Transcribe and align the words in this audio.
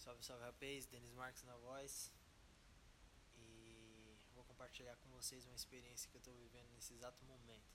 Salve, 0.00 0.24
salve 0.24 0.42
rapaz, 0.44 0.86
Denis 0.86 1.12
Marques 1.12 1.42
na 1.42 1.54
voz. 1.58 2.10
E 3.36 4.16
vou 4.34 4.42
compartilhar 4.44 4.96
com 4.96 5.10
vocês 5.10 5.44
uma 5.44 5.54
experiência 5.54 6.10
que 6.10 6.16
eu 6.16 6.22
tô 6.22 6.32
vivendo 6.32 6.70
nesse 6.70 6.94
exato 6.94 7.22
momento. 7.26 7.70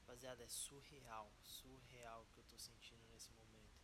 Rapaziada, 0.00 0.44
é 0.44 0.48
surreal, 0.48 1.32
surreal 1.42 2.20
o 2.24 2.26
que 2.26 2.40
eu 2.40 2.44
tô 2.44 2.58
sentindo 2.58 3.08
nesse 3.08 3.32
momento. 3.32 3.80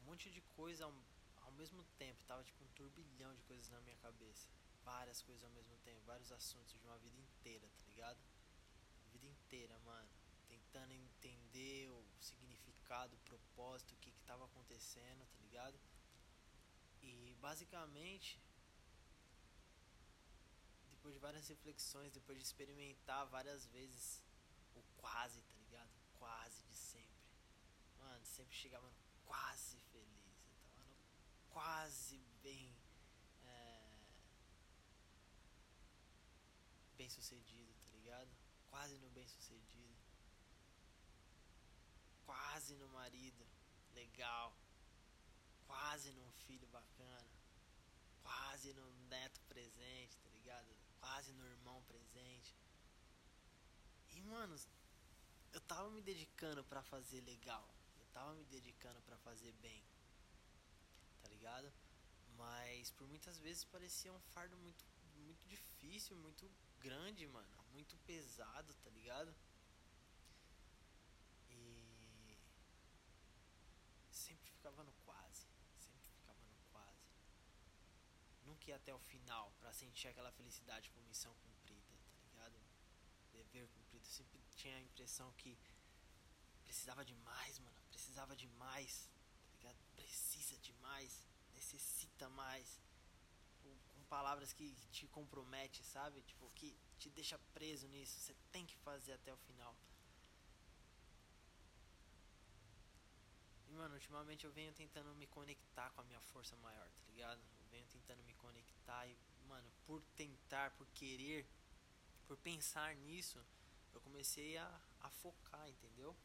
Um 0.00 0.04
monte 0.06 0.32
de 0.32 0.40
coisa 0.56 0.84
ao, 0.84 0.92
ao 1.42 1.52
mesmo 1.52 1.84
tempo, 1.96 2.24
tava 2.24 2.42
tipo 2.42 2.64
um 2.64 2.68
turbilhão 2.70 3.32
de 3.36 3.42
coisas 3.44 3.70
na 3.70 3.80
minha 3.82 3.96
cabeça. 3.98 4.48
Várias 4.82 5.22
coisas 5.22 5.44
ao 5.44 5.50
mesmo 5.50 5.76
tempo, 5.84 6.00
vários 6.06 6.32
assuntos 6.32 6.76
de 6.76 6.84
uma 6.88 6.98
vida 6.98 7.16
inteira, 7.16 7.68
tá 7.68 7.84
ligado? 7.86 8.18
vida 9.12 9.28
inteira, 9.28 9.78
mano 9.80 10.19
tentando 10.70 10.92
entender 10.92 11.88
o 11.88 12.04
significado, 12.20 13.16
o 13.16 13.18
propósito, 13.20 13.92
o 13.94 13.98
que 13.98 14.12
que 14.12 14.22
tava 14.22 14.44
acontecendo, 14.44 15.26
tá 15.26 15.38
ligado? 15.40 15.78
E 17.02 17.34
basicamente, 17.40 18.40
depois 20.90 21.14
de 21.14 21.20
várias 21.20 21.48
reflexões, 21.48 22.12
depois 22.12 22.38
de 22.38 22.44
experimentar 22.44 23.26
várias 23.26 23.66
vezes 23.66 24.22
o 24.74 24.82
quase, 24.96 25.42
tá 25.42 25.56
ligado? 25.58 25.90
Quase 26.18 26.62
de 26.62 26.74
sempre. 26.74 27.24
Mano, 27.98 28.24
sempre 28.24 28.54
chegava 28.54 28.86
no 28.88 28.94
quase 29.24 29.80
feliz, 29.92 30.46
eu 30.46 30.76
tava 30.76 30.94
no 30.94 31.50
quase 31.50 32.18
bem. 32.42 32.72
É, 33.44 33.90
bem 36.96 37.08
sucedido, 37.08 37.74
tá 37.74 37.90
ligado? 37.96 38.30
Quase 38.68 38.96
no 38.98 39.10
bem 39.10 39.26
sucedido 39.26 39.99
quase 42.30 42.76
no 42.76 42.88
marido 42.90 43.44
legal, 43.92 44.56
quase 45.66 46.12
num 46.12 46.30
filho 46.46 46.68
bacana, 46.68 47.30
quase 48.22 48.72
no 48.72 48.92
neto 49.08 49.40
presente, 49.48 50.16
tá 50.18 50.30
ligado? 50.30 50.68
Quase 51.00 51.32
no 51.32 51.44
irmão 51.44 51.82
presente. 51.88 52.54
E 54.10 54.22
mano, 54.22 54.54
eu 55.52 55.60
tava 55.62 55.90
me 55.90 56.00
dedicando 56.00 56.62
para 56.62 56.82
fazer 56.84 57.20
legal, 57.22 57.68
eu 57.98 58.06
tava 58.12 58.32
me 58.34 58.44
dedicando 58.44 59.00
para 59.02 59.18
fazer 59.18 59.52
bem, 59.54 59.82
tá 61.20 61.28
ligado? 61.30 61.72
Mas 62.36 62.92
por 62.92 63.08
muitas 63.08 63.38
vezes 63.38 63.64
parecia 63.64 64.12
um 64.12 64.20
fardo 64.20 64.56
muito, 64.58 64.84
muito 65.16 65.48
difícil, 65.48 66.16
muito 66.16 66.48
grande, 66.78 67.26
mano, 67.26 67.48
muito 67.72 67.96
pesado, 68.06 68.72
tá 68.84 68.90
ligado? 68.90 69.34
E 71.50 72.00
sempre 74.30 74.48
ficava 74.50 74.84
no 74.84 74.92
quase, 75.04 75.46
sempre 75.78 76.08
ficava 76.12 76.38
no 76.46 76.56
quase. 76.70 77.02
Ia 78.70 78.76
até 78.76 78.94
o 78.94 78.98
final 79.00 79.52
para 79.58 79.72
sentir 79.72 80.06
aquela 80.06 80.30
felicidade 80.30 80.90
por 80.90 81.02
missão 81.02 81.34
cumprida, 81.42 81.92
tá 82.08 82.22
ligado? 82.28 82.56
Dever 83.32 83.66
cumprido. 83.68 84.06
Eu 84.06 84.12
sempre 84.12 84.40
tinha 84.54 84.76
a 84.76 84.80
impressão 84.80 85.32
que 85.32 85.58
precisava 86.62 87.04
demais, 87.04 87.58
mano. 87.58 87.76
Precisava 87.88 88.36
demais, 88.36 89.10
tá 89.50 89.56
ligado? 89.58 89.78
Precisa 89.96 90.56
demais, 90.58 91.26
necessita 91.52 92.28
mais. 92.28 92.78
Com 93.88 94.04
palavras 94.04 94.52
que 94.52 94.72
te 94.92 95.08
compromete, 95.08 95.82
sabe? 95.82 96.22
Tipo, 96.22 96.48
que 96.52 96.78
te 96.96 97.10
deixa 97.10 97.36
preso 97.52 97.88
nisso. 97.88 98.20
Você 98.20 98.36
tem 98.52 98.64
que 98.64 98.76
fazer 98.76 99.14
até 99.14 99.32
o 99.32 99.36
final. 99.48 99.74
E, 103.68 103.72
mano, 103.72 103.94
ultimamente 103.94 104.44
eu 104.46 104.52
venho 104.52 104.72
tentando 104.72 105.12
me 105.16 105.26
conectar 105.26 105.90
com 105.90 106.02
a 106.02 106.04
minha 106.04 106.20
força 106.20 106.56
maior, 106.58 106.88
tá 106.88 107.04
ligado? 107.08 107.42
Tentando 108.10 108.26
me 108.26 108.34
conectar 108.34 109.06
e, 109.06 109.16
mano, 109.46 109.70
por 109.86 110.02
tentar, 110.16 110.72
por 110.72 110.86
querer, 110.88 111.46
por 112.26 112.36
pensar 112.38 112.96
nisso, 112.96 113.38
eu 113.94 114.00
comecei 114.00 114.56
a, 114.56 114.80
a 115.02 115.08
focar, 115.10 115.68
entendeu? 115.68 116.16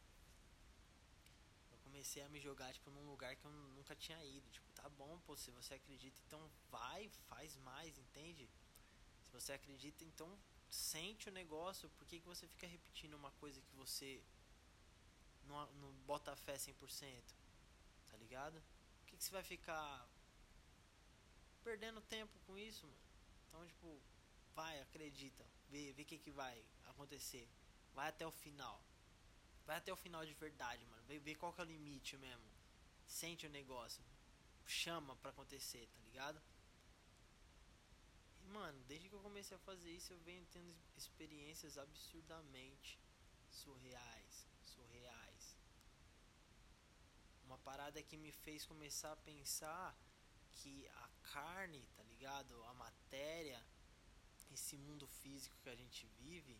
Eu 1.70 1.78
comecei 1.84 2.24
a 2.24 2.28
me 2.28 2.40
jogar, 2.40 2.72
tipo, 2.72 2.90
num 2.90 3.08
lugar 3.08 3.36
que 3.36 3.44
eu 3.44 3.52
nunca 3.52 3.94
tinha 3.94 4.20
ido. 4.24 4.50
Tipo, 4.50 4.66
tá 4.72 4.88
bom, 4.88 5.16
pô, 5.24 5.36
se 5.36 5.52
você 5.52 5.74
acredita, 5.74 6.20
então 6.26 6.50
vai, 6.72 7.08
faz 7.28 7.56
mais, 7.58 7.96
entende? 7.96 8.50
Se 9.22 9.30
você 9.30 9.52
acredita, 9.52 10.02
então 10.02 10.36
sente 10.68 11.28
o 11.28 11.32
negócio. 11.32 11.88
Por 11.90 12.04
que, 12.08 12.18
que 12.18 12.26
você 12.26 12.48
fica 12.48 12.66
repetindo 12.66 13.14
uma 13.14 13.30
coisa 13.32 13.60
que 13.60 13.76
você 13.76 14.20
não, 15.44 15.72
não 15.74 15.92
bota 16.04 16.34
fé 16.34 16.56
100%, 16.56 17.22
tá 18.10 18.16
ligado? 18.16 18.60
Por 18.98 19.06
que, 19.06 19.16
que 19.16 19.22
você 19.22 19.30
vai 19.30 19.44
ficar 19.44 20.04
perdendo 21.66 22.00
tempo 22.02 22.38
com 22.46 22.56
isso, 22.56 22.86
mano? 22.86 23.06
Então, 23.48 23.66
tipo, 23.66 24.00
vai, 24.54 24.80
acredita, 24.80 25.44
vê, 25.68 25.92
vê 25.92 26.02
o 26.02 26.06
que, 26.10 26.18
que 26.24 26.30
vai 26.30 26.56
acontecer. 26.84 27.48
Vai 27.92 28.08
até 28.08 28.24
o 28.24 28.30
final. 28.30 28.80
Vai 29.66 29.76
até 29.78 29.92
o 29.92 29.96
final 30.04 30.24
de 30.24 30.34
verdade, 30.34 30.86
mano. 30.86 31.02
Vê, 31.08 31.18
vê 31.18 31.34
qual 31.34 31.52
que 31.52 31.60
é 31.60 31.64
o 31.64 31.66
limite 31.66 32.16
mesmo. 32.16 32.48
Sente 33.04 33.46
o 33.46 33.50
negócio. 33.50 34.04
Chama 34.64 35.16
pra 35.16 35.30
acontecer, 35.30 35.88
tá 35.88 35.98
ligado? 36.06 36.40
E, 38.42 38.46
mano, 38.58 38.78
desde 38.84 39.08
que 39.08 39.16
eu 39.16 39.26
comecei 39.28 39.56
a 39.56 39.66
fazer 39.70 39.90
isso, 39.90 40.12
eu 40.12 40.20
venho 40.20 40.46
tendo 40.52 40.72
experiências 40.96 41.76
absurdamente 41.76 43.00
surreais, 43.50 44.46
surreais. 44.64 45.56
Uma 47.44 47.58
parada 47.58 48.00
que 48.04 48.16
me 48.16 48.30
fez 48.30 48.64
começar 48.64 49.12
a 49.12 49.16
pensar 49.16 49.98
que 50.56 50.88
a 50.88 51.08
carne, 51.32 51.82
tá 51.96 52.02
ligado? 52.04 52.62
A 52.64 52.74
matéria, 52.74 53.60
esse 54.52 54.76
mundo 54.76 55.06
físico 55.06 55.56
que 55.62 55.70
a 55.70 55.76
gente 55.82 56.06
vive. 56.18 56.56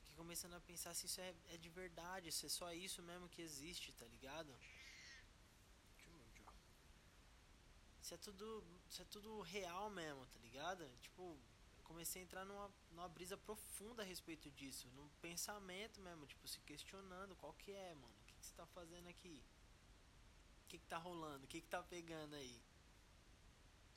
Fiquei 0.00 0.14
começando 0.16 0.54
a 0.54 0.60
pensar 0.60 0.94
se 0.94 1.06
isso 1.06 1.20
é, 1.20 1.34
é 1.48 1.56
de 1.56 1.68
verdade, 1.68 2.32
se 2.32 2.46
é 2.46 2.48
só 2.48 2.72
isso 2.72 3.02
mesmo 3.02 3.28
que 3.28 3.42
existe, 3.42 3.92
tá 3.92 4.06
ligado? 4.06 4.52
Se 8.00 8.14
é 8.14 8.16
tudo, 8.16 8.64
se 8.88 9.02
é 9.02 9.04
tudo 9.04 9.40
real 9.42 9.90
mesmo, 9.90 10.24
tá 10.26 10.38
ligado? 10.40 10.88
Tipo, 11.02 11.38
comecei 11.84 12.22
a 12.22 12.24
entrar 12.24 12.44
numa, 12.44 12.70
numa 12.90 13.08
brisa 13.08 13.36
profunda 13.36 14.02
a 14.02 14.04
respeito 14.04 14.50
disso, 14.50 14.88
num 14.94 15.08
pensamento 15.20 16.00
mesmo, 16.00 16.26
tipo, 16.26 16.46
se 16.46 16.60
questionando 16.60 17.36
qual 17.36 17.52
que 17.54 17.72
é, 17.72 17.94
mano, 17.94 18.14
o 18.20 18.24
que, 18.24 18.34
você 18.40 18.54
tá 18.54 18.66
fazendo 18.66 19.08
aqui? 19.08 19.42
O 20.68 20.70
que, 20.70 20.76
que 20.76 20.86
tá 20.86 20.98
rolando? 20.98 21.46
O 21.46 21.48
que, 21.48 21.62
que 21.62 21.66
tá 21.66 21.82
pegando 21.82 22.34
aí? 22.34 22.62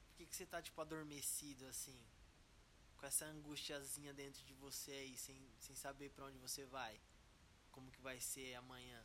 Por 0.07 0.17
que, 0.19 0.25
que 0.25 0.33
você 0.33 0.45
tá, 0.45 0.61
tipo, 0.61 0.79
adormecido 0.79 1.67
assim? 1.67 1.99
Com 2.95 3.05
essa 3.05 3.25
angustiazinha 3.25 4.13
dentro 4.13 4.41
de 4.45 4.53
você 4.53 4.91
aí, 4.91 5.17
sem, 5.17 5.37
sem 5.59 5.75
saber 5.75 6.11
para 6.11 6.27
onde 6.27 6.37
você 6.37 6.65
vai? 6.65 6.97
Como 7.73 7.91
que 7.91 7.99
vai 7.99 8.21
ser 8.21 8.55
amanhã? 8.55 9.03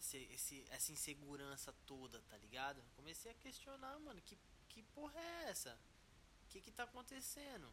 Esse, 0.00 0.16
esse, 0.32 0.64
essa 0.68 0.90
insegurança 0.90 1.72
toda, 1.86 2.20
tá 2.22 2.36
ligado? 2.38 2.82
Comecei 2.96 3.30
a 3.30 3.34
questionar, 3.34 3.96
mano, 4.00 4.20
que, 4.22 4.36
que 4.68 4.82
porra 4.82 5.20
é 5.20 5.50
essa? 5.50 5.78
que 6.48 6.60
que 6.60 6.72
tá 6.72 6.82
acontecendo? 6.82 7.72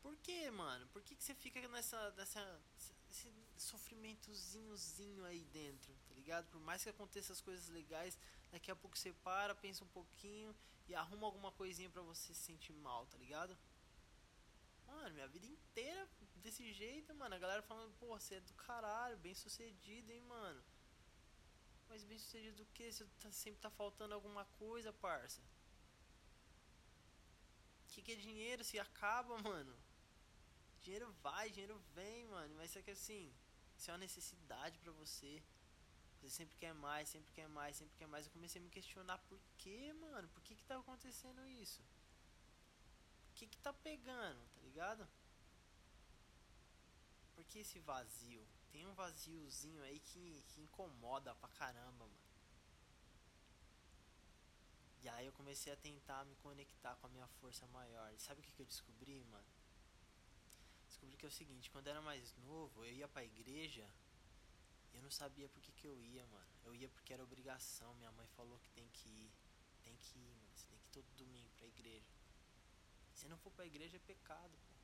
Por 0.00 0.16
que, 0.18 0.48
mano? 0.52 0.86
Por 0.92 1.02
que, 1.02 1.16
que 1.16 1.24
você 1.24 1.34
fica 1.34 1.66
nessa, 1.66 2.12
nessa 2.12 2.62
esse 3.10 3.28
sofrimentozinhozinho 3.62 5.24
aí 5.24 5.44
dentro, 5.44 5.92
tá 6.08 6.14
ligado? 6.14 6.46
Por 6.50 6.60
mais 6.60 6.82
que 6.82 6.90
aconteça 6.90 7.32
as 7.32 7.40
coisas 7.40 7.68
legais, 7.68 8.18
daqui 8.50 8.70
a 8.70 8.76
pouco 8.76 8.96
você 8.96 9.12
para, 9.12 9.54
pensa 9.54 9.84
um 9.84 9.88
pouquinho 9.88 10.54
e 10.88 10.94
arruma 10.94 11.26
alguma 11.26 11.52
coisinha 11.52 11.88
para 11.90 12.02
você 12.02 12.34
se 12.34 12.40
sentir 12.40 12.72
mal, 12.72 13.06
tá 13.06 13.16
ligado? 13.18 13.56
Mano, 14.86 15.14
minha 15.14 15.28
vida 15.28 15.46
inteira 15.46 16.08
desse 16.36 16.72
jeito, 16.72 17.14
mano. 17.14 17.34
A 17.34 17.38
galera 17.38 17.62
falando, 17.62 17.92
pô, 17.98 18.18
você 18.18 18.34
é 18.34 18.40
do 18.40 18.52
caralho, 18.54 19.16
bem 19.18 19.34
sucedido, 19.34 20.10
hein, 20.12 20.20
mano. 20.22 20.62
Mas 21.88 22.04
bem 22.04 22.18
sucedido 22.18 22.56
do 22.56 22.66
que? 22.66 22.90
Você 22.92 23.06
tá, 23.20 23.30
sempre 23.30 23.60
tá 23.60 23.70
faltando 23.70 24.14
alguma 24.14 24.44
coisa, 24.58 24.92
parça. 24.92 25.40
O 27.84 27.94
que, 27.94 28.02
que 28.02 28.12
é 28.12 28.16
dinheiro? 28.16 28.64
Se 28.64 28.78
acaba, 28.78 29.36
mano. 29.42 29.74
Dinheiro 30.82 31.10
vai, 31.22 31.50
dinheiro 31.50 31.78
vem, 31.94 32.26
mano. 32.26 32.54
Mas 32.56 32.74
é 32.76 32.82
que 32.82 32.90
assim, 32.90 33.32
isso 33.82 33.90
é 33.90 33.94
uma 33.94 33.98
necessidade 33.98 34.78
para 34.78 34.92
você. 34.92 35.42
Você 36.20 36.30
sempre 36.30 36.56
quer 36.56 36.72
mais, 36.72 37.08
sempre 37.08 37.32
quer 37.32 37.48
mais, 37.48 37.74
sempre 37.76 37.96
quer 37.96 38.06
mais. 38.06 38.26
Eu 38.26 38.32
comecei 38.32 38.60
a 38.60 38.64
me 38.64 38.70
questionar 38.70 39.18
por 39.18 39.40
que, 39.58 39.92
mano? 39.94 40.28
Por 40.28 40.40
que 40.44 40.54
que 40.54 40.62
tá 40.62 40.78
acontecendo 40.78 41.44
isso? 41.48 41.82
O 43.30 43.34
que 43.34 43.48
que 43.48 43.58
tá 43.58 43.72
pegando, 43.72 44.40
tá 44.54 44.60
ligado? 44.60 45.08
Por 47.34 47.44
que 47.44 47.58
esse 47.58 47.80
vazio? 47.80 48.46
Tem 48.70 48.86
um 48.86 48.94
vaziozinho 48.94 49.82
aí 49.82 49.98
que, 49.98 50.44
que 50.50 50.60
incomoda 50.60 51.34
pra 51.34 51.48
caramba, 51.48 52.06
mano. 52.06 52.22
E 55.02 55.08
aí 55.08 55.26
eu 55.26 55.32
comecei 55.32 55.72
a 55.72 55.76
tentar 55.76 56.24
me 56.24 56.36
conectar 56.36 56.94
com 56.94 57.08
a 57.08 57.10
minha 57.10 57.26
força 57.26 57.66
maior. 57.66 58.14
E 58.14 58.20
sabe 58.20 58.40
o 58.40 58.44
que, 58.44 58.52
que 58.52 58.62
eu 58.62 58.66
descobri, 58.66 59.24
mano? 59.24 59.61
Descobri 61.02 61.16
que 61.16 61.26
é 61.26 61.28
o 61.28 61.32
seguinte, 61.32 61.68
quando 61.68 61.88
eu 61.88 61.94
era 61.94 62.00
mais 62.00 62.32
novo, 62.36 62.84
eu 62.84 62.92
ia 62.92 63.08
pra 63.08 63.24
igreja 63.24 63.92
e 64.92 64.96
eu 64.96 65.02
não 65.02 65.10
sabia 65.10 65.48
por 65.48 65.60
que, 65.60 65.72
que 65.72 65.84
eu 65.84 66.00
ia, 66.00 66.24
mano. 66.26 66.46
Eu 66.62 66.76
ia 66.76 66.88
porque 66.88 67.12
era 67.12 67.24
obrigação. 67.24 67.92
Minha 67.96 68.12
mãe 68.12 68.24
falou 68.36 68.56
que 68.60 68.70
tem 68.70 68.88
que 68.90 69.08
ir. 69.08 69.32
Tem 69.82 69.96
que 69.96 70.16
ir, 70.16 70.36
mano. 70.36 70.52
Você 70.54 70.64
tem 70.68 70.78
que 70.78 70.86
ir 70.86 70.92
todo 70.92 71.16
domingo 71.16 71.50
pra 71.58 71.66
igreja. 71.66 72.06
Se 73.12 73.26
não 73.26 73.36
for 73.36 73.50
pra 73.50 73.66
igreja 73.66 73.96
é 73.96 73.98
pecado, 73.98 74.56
pô. 74.68 74.74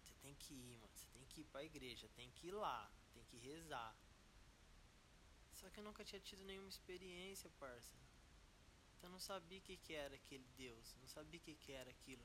Você 0.00 0.14
tem 0.22 0.36
que 0.36 0.54
ir, 0.54 0.76
mano. 0.76 0.92
Você 0.94 1.08
tem 1.08 1.24
que 1.26 1.40
ir 1.40 1.44
pra 1.46 1.64
igreja. 1.64 2.08
Tem 2.14 2.30
que 2.30 2.46
ir 2.46 2.52
lá. 2.52 2.88
Tem 3.14 3.24
que 3.24 3.36
rezar. 3.36 3.96
Só 5.54 5.68
que 5.70 5.80
eu 5.80 5.84
nunca 5.84 6.04
tinha 6.04 6.20
tido 6.20 6.44
nenhuma 6.44 6.68
experiência, 6.68 7.50
parça. 7.58 7.96
Então 8.96 9.10
eu 9.10 9.12
não 9.14 9.18
sabia 9.18 9.58
o 9.58 9.62
que, 9.62 9.76
que 9.76 9.92
era 9.92 10.14
aquele 10.14 10.46
Deus. 10.56 10.94
Não 11.00 11.08
sabia 11.08 11.40
o 11.40 11.42
que, 11.42 11.56
que 11.56 11.72
era 11.72 11.90
aquilo. 11.90 12.24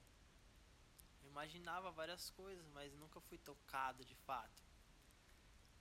Eu 1.23 1.29
imaginava 1.29 1.89
várias 1.91 2.29
coisas, 2.29 2.67
mas 2.69 2.93
nunca 2.95 3.19
fui 3.21 3.37
tocado 3.37 4.03
de 4.03 4.15
fato. 4.15 4.61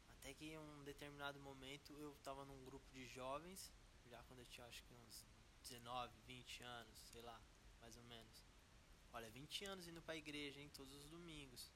Até 0.08 0.32
que 0.32 0.46
em 0.46 0.58
um 0.58 0.84
determinado 0.84 1.40
momento 1.40 1.92
eu 1.94 2.14
tava 2.22 2.44
num 2.44 2.64
grupo 2.64 2.88
de 2.92 3.06
jovens, 3.08 3.72
já 4.06 4.22
quando 4.24 4.38
eu 4.38 4.46
tinha 4.46 4.66
acho 4.66 4.82
que 4.84 4.94
uns 4.94 5.26
19, 5.62 6.14
20 6.26 6.62
anos, 6.62 6.98
sei 6.98 7.22
lá, 7.22 7.40
mais 7.80 7.96
ou 7.96 8.04
menos. 8.04 8.46
Olha, 9.12 9.28
20 9.30 9.64
anos 9.64 9.88
indo 9.88 10.00
pra 10.00 10.16
igreja, 10.16 10.60
hein, 10.60 10.70
todos 10.70 10.94
os 10.94 11.10
domingos. 11.10 11.72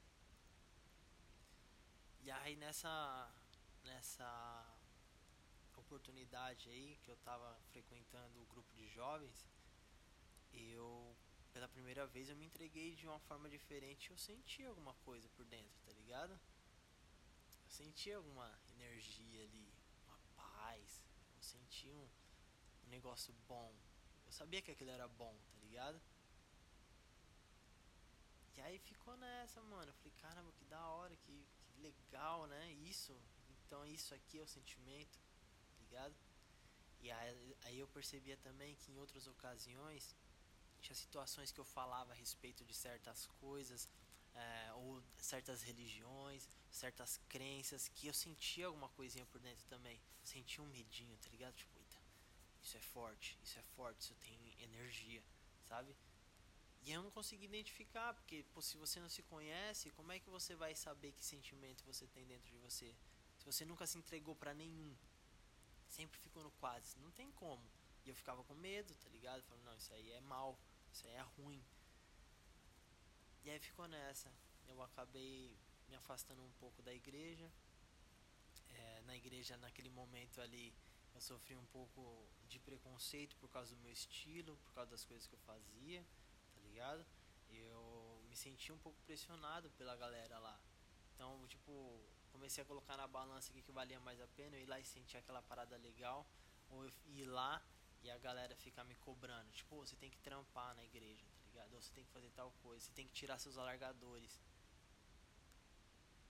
E 2.21 2.31
aí 2.31 2.55
nessa 2.55 3.29
nessa 3.83 4.77
oportunidade 5.75 6.69
aí 6.69 6.97
que 7.03 7.09
eu 7.09 7.17
tava 7.17 7.57
frequentando 7.71 8.41
o 8.41 8.45
grupo 8.45 8.73
de 8.75 8.87
jovens, 8.89 9.47
eu 10.53 11.16
primeira 11.97 12.13
vez 12.13 12.29
eu 12.29 12.35
me 12.35 12.45
entreguei 12.45 12.93
de 12.93 13.07
uma 13.07 13.17
forma 13.21 13.49
diferente, 13.49 14.11
eu 14.11 14.17
senti 14.17 14.63
alguma 14.63 14.93
coisa 15.05 15.27
por 15.29 15.43
dentro, 15.45 15.75
tá 15.83 15.91
ligado? 15.93 16.31
Eu 16.31 17.69
senti 17.69 18.11
alguma 18.11 18.47
energia 18.69 19.41
ali, 19.41 19.73
uma 20.05 20.19
paz, 20.35 21.01
eu 21.35 21.41
senti 21.41 21.89
um, 21.89 22.07
um 22.83 22.89
negócio 22.89 23.33
bom. 23.47 23.73
Eu 24.27 24.31
sabia 24.31 24.61
que 24.61 24.69
aquilo 24.69 24.91
era 24.91 25.07
bom, 25.07 25.35
tá 25.51 25.57
ligado? 25.59 25.99
E 28.55 28.61
aí 28.61 28.77
ficou 28.77 29.17
nessa, 29.17 29.59
mano. 29.63 29.89
Eu 29.89 29.95
falei, 29.95 30.13
caramba, 30.21 30.51
que 30.51 30.65
da 30.65 30.87
hora, 30.89 31.15
que, 31.15 31.47
que 31.71 31.81
legal, 31.81 32.45
né? 32.45 32.71
Isso. 32.73 33.19
Então 33.65 33.83
isso 33.87 34.13
aqui 34.13 34.37
é 34.37 34.43
o 34.43 34.47
sentimento, 34.47 35.17
tá 35.71 35.75
ligado? 35.79 36.15
E 36.99 37.09
aí, 37.09 37.57
aí 37.63 37.79
eu 37.79 37.87
percebia 37.87 38.37
também 38.37 38.75
que 38.75 38.91
em 38.91 38.99
outras 38.99 39.25
ocasiões 39.25 40.15
tinha 40.87 40.95
situações 40.95 41.51
que 41.51 41.59
eu 41.59 41.65
falava 41.65 42.13
a 42.13 42.15
respeito 42.15 42.63
de 42.63 42.73
certas 42.73 43.27
coisas, 43.41 43.89
é, 44.33 44.73
ou 44.73 45.03
certas 45.17 45.61
religiões, 45.61 46.47
certas 46.71 47.19
crenças, 47.27 47.89
que 47.89 48.07
eu 48.07 48.13
sentia 48.13 48.67
alguma 48.67 48.87
coisinha 48.89 49.25
por 49.25 49.41
dentro 49.41 49.65
também. 49.67 49.99
Sentia 50.23 50.63
um 50.63 50.67
medinho, 50.67 51.17
tá 51.17 51.29
ligado? 51.29 51.55
Tipo, 51.55 51.77
eita, 51.77 51.97
isso 52.61 52.77
é 52.77 52.79
forte, 52.79 53.37
isso 53.43 53.59
é 53.59 53.63
forte, 53.75 53.99
isso 54.01 54.15
tem 54.15 54.33
energia, 54.59 55.21
sabe? 55.65 55.93
E 56.83 56.91
eu 56.91 57.03
não 57.03 57.11
consegui 57.11 57.45
identificar, 57.45 58.13
porque 58.13 58.45
pô, 58.53 58.61
se 58.61 58.77
você 58.77 58.97
não 59.01 59.09
se 59.09 59.21
conhece, 59.23 59.91
como 59.91 60.13
é 60.13 60.19
que 60.19 60.29
você 60.29 60.55
vai 60.55 60.73
saber 60.73 61.11
que 61.11 61.25
sentimento 61.25 61.83
você 61.83 62.07
tem 62.07 62.25
dentro 62.25 62.49
de 62.49 62.57
você? 62.59 62.95
Se 63.39 63.45
você 63.45 63.65
nunca 63.65 63.85
se 63.85 63.97
entregou 63.97 64.35
para 64.35 64.53
nenhum, 64.53 64.95
sempre 65.89 66.17
ficou 66.19 66.43
no 66.43 66.51
quase, 66.51 66.97
não 66.99 67.11
tem 67.11 67.29
como. 67.31 67.65
E 68.05 68.09
eu 68.09 68.15
ficava 68.15 68.41
com 68.45 68.55
medo, 68.55 68.95
tá 68.95 69.09
ligado? 69.09 69.43
Falando, 69.43 69.65
não, 69.65 69.75
isso 69.75 69.93
aí 69.93 70.11
é 70.11 70.21
mal, 70.21 70.57
isso 70.97 71.07
aí 71.07 71.13
é 71.13 71.25
ruim. 71.37 71.63
E 73.43 73.49
aí 73.49 73.59
ficou 73.59 73.87
nessa. 73.87 74.31
Eu 74.67 74.81
acabei 74.81 75.57
me 75.87 75.95
afastando 75.95 76.43
um 76.43 76.51
pouco 76.59 76.81
da 76.81 76.93
igreja. 76.93 77.49
É, 78.69 79.01
na 79.01 79.15
igreja, 79.15 79.55
naquele 79.57 79.89
momento 79.89 80.41
ali, 80.41 80.73
eu 81.15 81.21
sofri 81.21 81.55
um 81.55 81.65
pouco 81.67 82.01
de 82.47 82.59
preconceito 82.59 83.35
por 83.37 83.49
causa 83.49 83.75
do 83.75 83.81
meu 83.81 83.91
estilo, 83.91 84.57
por 84.57 84.73
causa 84.73 84.91
das 84.91 85.05
coisas 85.05 85.27
que 85.27 85.35
eu 85.35 85.39
fazia 85.39 86.05
ligado? 86.77 87.03
Eu 87.49 88.21
me 88.29 88.35
senti 88.35 88.71
um 88.71 88.77
pouco 88.77 89.01
pressionado 89.01 89.69
pela 89.71 89.95
galera 89.95 90.37
lá. 90.37 90.59
Então, 91.13 91.47
tipo, 91.47 91.99
comecei 92.31 92.61
a 92.61 92.65
colocar 92.65 92.95
na 92.95 93.07
balança 93.07 93.49
o 93.49 93.53
que, 93.53 93.63
que 93.63 93.71
valia 93.71 93.99
mais 93.99 94.21
a 94.21 94.27
pena, 94.27 94.55
eu 94.55 94.61
ir 94.61 94.67
lá 94.67 94.79
e 94.79 94.85
sentir 94.85 95.17
aquela 95.17 95.41
parada 95.41 95.75
legal, 95.77 96.27
ou 96.69 96.87
ir 97.07 97.25
lá 97.25 97.59
e 98.03 98.09
a 98.09 98.17
galera 98.17 98.55
ficar 98.55 98.83
me 98.83 98.95
cobrando. 98.95 99.51
Tipo, 99.51 99.77
você 99.77 99.95
tem 99.95 100.09
que 100.09 100.17
trampar 100.19 100.75
na 100.75 100.83
igreja, 100.83 101.25
tá 101.25 101.49
ligado? 101.49 101.73
Ou 101.73 101.81
você 101.81 101.91
tem 101.93 102.05
que 102.05 102.11
fazer 102.11 102.29
tal 102.31 102.51
coisa, 102.63 102.85
você 102.85 102.91
tem 102.91 103.07
que 103.07 103.13
tirar 103.13 103.37
seus 103.37 103.57
alargadores. 103.57 104.41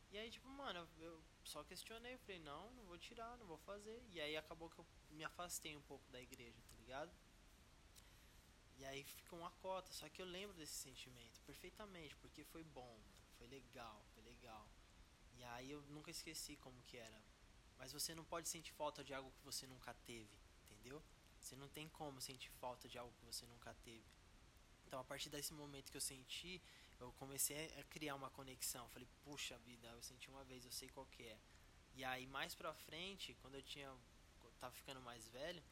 E 0.10 0.18
aí, 0.18 0.32
tipo, 0.32 0.48
mano, 0.48 0.88
eu 1.00 1.22
só 1.44 1.64
questionei, 1.64 2.14
eu 2.14 2.20
falei, 2.20 2.40
não, 2.40 2.72
não 2.72 2.86
vou 2.86 2.98
tirar, 2.98 3.38
não 3.38 3.46
vou 3.46 3.58
fazer. 3.58 4.02
E 4.12 4.20
aí 4.20 4.38
acabou 4.38 4.70
que 4.70 4.80
eu 4.80 4.86
me 5.12 5.24
afastei 5.24 5.76
um 5.76 5.82
pouco 5.82 6.10
da 6.12 6.22
igreja, 6.22 6.62
tá 6.70 6.76
ligado? 6.78 7.12
E 8.78 8.86
aí 8.86 9.04
ficou 9.04 9.40
uma 9.40 9.52
cota, 9.52 9.92
só 9.92 10.08
que 10.08 10.22
eu 10.22 10.26
lembro 10.26 10.56
desse 10.56 10.76
sentimento 10.76 11.42
perfeitamente, 11.42 12.16
porque 12.18 12.44
foi 12.44 12.64
bom, 12.64 13.00
foi 13.38 13.48
legal, 13.48 14.06
foi 14.14 14.24
legal. 14.24 14.68
E 15.34 15.44
aí 15.44 15.72
eu 15.72 15.82
nunca 15.90 16.12
esqueci 16.12 16.56
como 16.58 16.82
que 16.84 16.98
era. 16.98 17.22
Mas 17.78 17.92
você 17.92 18.14
não 18.16 18.24
pode 18.24 18.48
sentir 18.48 18.72
falta 18.74 19.04
de 19.04 19.14
algo 19.14 19.32
que 19.32 19.44
você 19.44 19.68
nunca 19.68 19.94
teve, 20.06 20.36
entendeu? 20.66 21.04
Você 21.48 21.56
não 21.56 21.70
tem 21.70 21.88
como 21.88 22.20
sentir 22.20 22.50
falta 22.60 22.90
de 22.90 22.98
algo 22.98 23.14
que 23.14 23.24
você 23.24 23.46
nunca 23.46 23.74
teve. 23.76 24.04
Então, 24.86 25.00
a 25.00 25.04
partir 25.06 25.30
desse 25.30 25.54
momento 25.54 25.90
que 25.90 25.96
eu 25.96 26.02
senti, 26.02 26.62
eu 27.00 27.10
comecei 27.14 27.74
a 27.80 27.84
criar 27.86 28.16
uma 28.16 28.30
conexão. 28.30 28.90
falei, 28.90 29.08
puxa 29.24 29.58
vida, 29.60 29.88
eu 29.88 30.04
senti 30.04 30.30
uma 30.30 30.44
vez, 30.44 30.66
eu 30.66 30.72
sei 30.74 30.90
qual 30.90 31.06
que 31.06 31.24
é. 31.24 31.40
E 31.94 32.04
aí, 32.04 32.28
mais 32.28 32.54
pra 32.54 32.74
frente, 32.74 33.34
quando 33.36 33.56
eu 33.56 33.62
tinha, 33.62 33.88
eu 33.88 34.52
tava 34.60 34.74
ficando 34.74 35.00
mais 35.02 35.30
velho, 35.30 35.64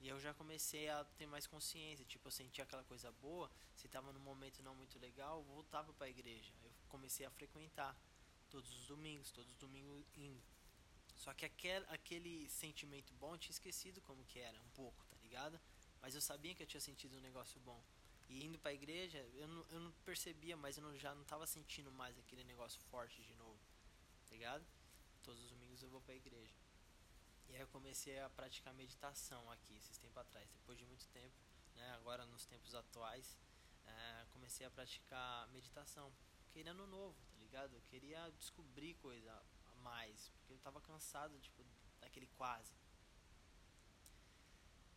e 0.00 0.06
eu 0.06 0.20
já 0.20 0.34
comecei 0.34 0.90
a 0.90 1.02
ter 1.16 1.26
mais 1.26 1.46
consciência, 1.46 2.04
tipo, 2.04 2.28
eu 2.28 2.32
sentia 2.32 2.64
aquela 2.64 2.84
coisa 2.84 3.10
boa, 3.12 3.50
se 3.74 3.88
tava 3.88 4.12
num 4.12 4.20
momento 4.20 4.62
não 4.62 4.74
muito 4.74 4.98
legal, 4.98 5.38
eu 5.38 5.44
voltava 5.44 5.94
para 5.94 6.08
a 6.08 6.10
igreja. 6.10 6.52
Eu 6.62 6.70
comecei 6.90 7.24
a 7.24 7.30
frequentar 7.30 7.96
todos 8.50 8.70
os 8.70 8.86
domingos, 8.86 9.30
todos 9.30 9.50
os 9.50 9.56
domingos 9.56 10.04
indo. 10.14 10.42
Só 11.14 11.32
que 11.32 11.46
aquele, 11.46 11.86
aquele 11.88 12.50
sentimento 12.50 13.14
bom 13.14 13.34
eu 13.34 13.38
tinha 13.38 13.52
esquecido 13.52 14.02
como 14.02 14.24
que 14.24 14.38
era, 14.38 14.60
um 14.60 14.70
pouco, 14.70 15.06
tá 15.06 15.16
ligado? 15.32 15.58
Mas 16.02 16.14
eu 16.14 16.20
sabia 16.20 16.54
que 16.54 16.62
eu 16.62 16.66
tinha 16.66 16.80
sentido 16.80 17.16
um 17.16 17.20
negócio 17.20 17.58
bom. 17.60 17.82
E 18.28 18.44
indo 18.44 18.58
para 18.58 18.70
a 18.70 18.74
igreja, 18.74 19.18
eu 19.34 19.48
não, 19.48 19.66
eu 19.70 19.80
não 19.80 19.92
percebia, 20.04 20.56
mas 20.56 20.76
eu 20.76 20.82
não, 20.82 20.96
já 20.96 21.14
não 21.14 21.24
tava 21.24 21.46
sentindo 21.46 21.90
mais 21.90 22.18
aquele 22.18 22.44
negócio 22.44 22.80
forte 22.90 23.22
de 23.22 23.34
novo, 23.34 23.58
tá 24.26 24.32
ligado? 24.32 24.64
Todos 25.22 25.42
os 25.42 25.50
domingos 25.50 25.82
eu 25.82 25.88
vou 25.88 26.00
para 26.00 26.12
a 26.12 26.16
igreja. 26.16 26.54
E 27.48 27.54
aí 27.54 27.60
eu 27.60 27.68
comecei 27.68 28.18
a 28.20 28.28
praticar 28.30 28.74
meditação 28.74 29.50
aqui, 29.50 29.76
esses 29.76 29.98
tempos 29.98 30.18
atrás. 30.18 30.48
Depois 30.50 30.78
de 30.78 30.84
muito 30.84 31.06
tempo, 31.08 31.36
né, 31.74 31.90
agora 31.92 32.24
nos 32.26 32.46
tempos 32.46 32.74
atuais, 32.74 33.38
é, 33.86 34.26
comecei 34.30 34.66
a 34.66 34.70
praticar 34.70 35.48
meditação. 35.48 36.12
Querendo 36.52 36.86
novo, 36.86 37.16
tá 37.32 37.38
ligado? 37.40 37.74
Eu 37.74 37.82
queria 37.82 38.30
descobrir 38.38 38.94
coisa 38.94 39.32
a 39.66 39.74
mais, 39.76 40.30
porque 40.36 40.52
eu 40.52 40.58
tava 40.58 40.80
cansado, 40.80 41.38
tipo, 41.40 41.64
daquele 42.00 42.26
quase. 42.38 42.74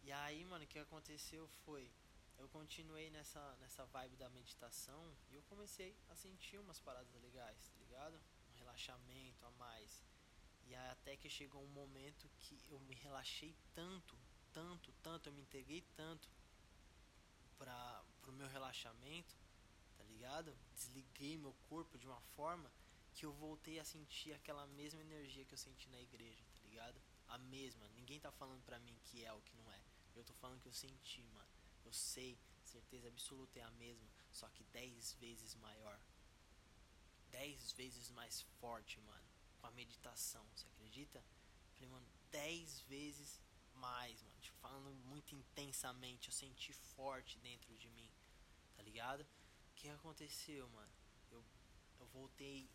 E 0.05 0.11
aí, 0.11 0.45
mano, 0.45 0.63
o 0.63 0.67
que 0.67 0.77
aconteceu 0.77 1.47
foi, 1.65 1.91
eu 2.37 2.47
continuei 2.49 3.09
nessa, 3.09 3.57
nessa 3.59 3.87
vibe 3.87 4.15
da 4.17 4.29
meditação 4.29 5.11
e 5.31 5.35
eu 5.35 5.41
comecei 5.49 5.97
a 6.09 6.15
sentir 6.15 6.59
umas 6.59 6.79
paradas 6.79 7.11
legais, 7.23 7.67
tá 7.69 7.79
ligado? 7.79 8.21
Um 8.51 8.57
relaxamento 8.59 9.43
a 9.47 9.49
mais. 9.53 10.05
E 10.67 10.75
até 10.75 11.17
que 11.17 11.27
chegou 11.27 11.63
um 11.63 11.73
momento 11.81 12.29
que 12.37 12.61
eu 12.69 12.79
me 12.81 12.93
relaxei 12.93 13.55
tanto, 13.73 14.15
tanto, 14.53 14.93
tanto, 15.01 15.29
eu 15.29 15.33
me 15.33 15.41
entreguei 15.41 15.81
tanto 15.95 16.29
para 17.57 18.05
pro 18.21 18.31
meu 18.31 18.47
relaxamento, 18.47 19.35
tá 19.97 20.03
ligado? 20.03 20.55
Desliguei 20.75 21.35
meu 21.35 21.55
corpo 21.67 21.97
de 21.97 22.05
uma 22.05 22.21
forma 22.35 22.71
que 23.15 23.25
eu 23.25 23.33
voltei 23.33 23.79
a 23.79 23.83
sentir 23.83 24.33
aquela 24.33 24.67
mesma 24.67 25.01
energia 25.01 25.45
que 25.45 25.53
eu 25.55 25.57
senti 25.57 25.89
na 25.89 25.99
igreja, 25.99 26.45
tá 26.53 26.67
ligado? 26.67 27.01
A 27.27 27.39
mesma. 27.39 27.87
Ninguém 27.95 28.19
tá 28.19 28.31
falando 28.31 28.63
pra 28.63 28.77
mim 28.77 28.95
que 29.05 29.25
é 29.25 29.33
ou 29.33 29.41
que 29.41 29.55
não 29.55 29.71
é. 29.71 29.84
Eu 30.15 30.23
tô 30.23 30.33
falando 30.33 30.61
que 30.61 30.67
eu 30.67 30.73
senti, 30.73 31.23
mano. 31.33 31.49
Eu 31.83 31.93
sei, 31.93 32.37
certeza 32.63 33.07
absoluta 33.07 33.59
é 33.59 33.63
a 33.63 33.71
mesma, 33.71 34.09
só 34.31 34.47
que 34.49 34.63
dez 34.65 35.13
vezes 35.13 35.55
maior. 35.55 35.99
dez 37.29 37.71
vezes 37.73 38.09
mais 38.09 38.41
forte, 38.59 38.99
mano 39.01 39.35
com 39.65 39.69
a 39.69 39.71
meditação, 39.71 40.45
você 40.53 40.67
acredita? 40.67 41.23
Falei, 41.73 41.89
mano, 41.89 42.07
10 42.29 42.81
vezes 42.81 43.41
mais, 43.73 44.21
mano. 44.21 44.35
Tipo, 44.39 44.57
falando 44.59 44.93
muito 45.05 45.33
intensamente, 45.33 46.27
eu 46.27 46.33
senti 46.33 46.71
forte 46.71 47.39
dentro 47.39 47.75
de 47.77 47.89
mim, 47.89 48.09
tá 48.75 48.83
ligado? 48.83 49.21
O 49.21 49.75
que 49.75 49.89
aconteceu, 49.89 50.69
mano? 50.69 50.91
Eu, 51.31 51.43
eu 51.99 52.05
voltei 52.07 52.69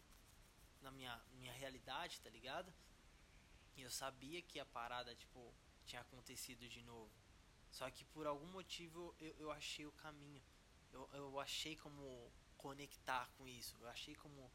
na 0.82 0.90
minha, 0.90 1.22
minha 1.34 1.52
realidade, 1.52 2.20
tá 2.20 2.30
ligado? 2.30 2.72
E 3.76 3.82
eu 3.82 3.90
sabia 3.90 4.42
que 4.42 4.58
a 4.58 4.66
parada, 4.66 5.14
tipo, 5.14 5.54
tinha 5.86 6.02
acontecido 6.02 6.68
de 6.68 6.82
novo. 6.82 7.12
Só 7.70 7.90
que 7.90 8.04
por 8.06 8.26
algum 8.26 8.46
motivo 8.46 9.14
eu, 9.20 9.34
eu 9.38 9.52
achei 9.52 9.86
o 9.86 9.92
caminho. 9.92 10.42
Eu, 10.92 11.08
eu 11.12 11.40
achei 11.40 11.76
como 11.76 12.32
conectar 12.56 13.30
com 13.36 13.46
isso. 13.46 13.76
Eu 13.80 13.88
achei 13.88 14.14
como 14.14 14.50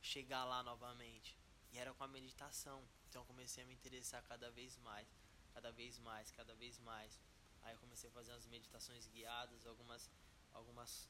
chegar 0.00 0.44
lá 0.44 0.62
novamente. 0.62 1.36
E 1.72 1.78
era 1.78 1.92
com 1.94 2.04
a 2.04 2.08
meditação. 2.08 2.86
Então 3.08 3.24
comecei 3.24 3.62
a 3.62 3.66
me 3.66 3.74
interessar 3.74 4.22
cada 4.22 4.50
vez 4.50 4.76
mais, 4.78 5.08
cada 5.54 5.72
vez 5.72 5.98
mais, 5.98 6.30
cada 6.30 6.54
vez 6.54 6.78
mais. 6.78 7.18
Aí 7.62 7.74
eu 7.74 7.78
comecei 7.78 8.08
a 8.08 8.12
fazer 8.12 8.32
umas 8.32 8.46
meditações 8.46 9.08
guiadas, 9.08 9.66
algumas 9.66 10.10
algumas 10.52 11.08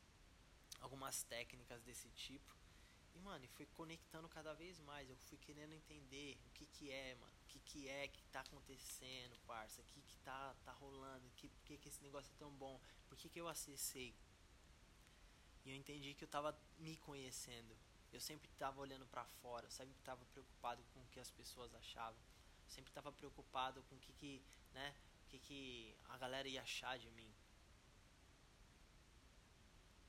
algumas 0.80 1.22
técnicas 1.24 1.82
desse 1.82 2.08
tipo. 2.10 2.56
E 3.14 3.18
mano, 3.20 3.44
e 3.44 3.48
fui 3.48 3.66
conectando 3.66 4.28
cada 4.28 4.54
vez 4.54 4.78
mais. 4.80 5.10
Eu 5.10 5.16
fui 5.16 5.38
querendo 5.38 5.72
entender 5.72 6.38
o 6.46 6.50
que 6.50 6.66
que 6.66 6.90
é, 6.90 7.14
mano. 7.16 7.37
Que 7.48 7.58
que 7.60 7.88
é 7.88 8.08
que 8.08 8.22
tá 8.26 8.40
acontecendo, 8.40 9.36
parça? 9.46 9.80
O 9.80 9.84
que 9.84 10.00
que 10.02 10.16
tá 10.18 10.54
tá 10.64 10.72
rolando? 10.72 11.30
Que 11.36 11.48
por 11.48 11.62
que 11.64 11.78
que 11.78 11.88
esse 11.88 12.02
negócio 12.02 12.30
é 12.32 12.38
tão 12.38 12.50
bom? 12.52 12.80
Por 13.08 13.16
que 13.16 13.28
que 13.28 13.40
eu 13.40 13.48
acessei? 13.48 14.14
E 15.64 15.70
eu 15.70 15.76
entendi 15.76 16.14
que 16.14 16.24
eu 16.24 16.28
tava 16.28 16.56
me 16.78 16.96
conhecendo. 16.96 17.76
Eu 18.12 18.20
sempre 18.20 18.48
estava 18.48 18.80
olhando 18.80 19.06
para 19.06 19.24
fora, 19.24 19.66
eu 19.66 19.70
sempre 19.70 19.94
estava 19.98 20.24
preocupado 20.26 20.82
com 20.92 21.00
o 21.00 21.08
que 21.08 21.20
as 21.20 21.30
pessoas 21.30 21.74
achavam. 21.74 22.20
Eu 22.64 22.70
sempre 22.70 22.90
estava 22.90 23.12
preocupado 23.12 23.82
com 23.84 23.94
o 23.96 23.98
que 23.98 24.12
que, 24.12 24.42
né, 24.72 24.94
o 25.24 25.28
que 25.28 25.38
que 25.38 25.96
a 26.08 26.16
galera 26.16 26.48
ia 26.48 26.62
achar 26.62 26.98
de 26.98 27.10
mim. 27.10 27.30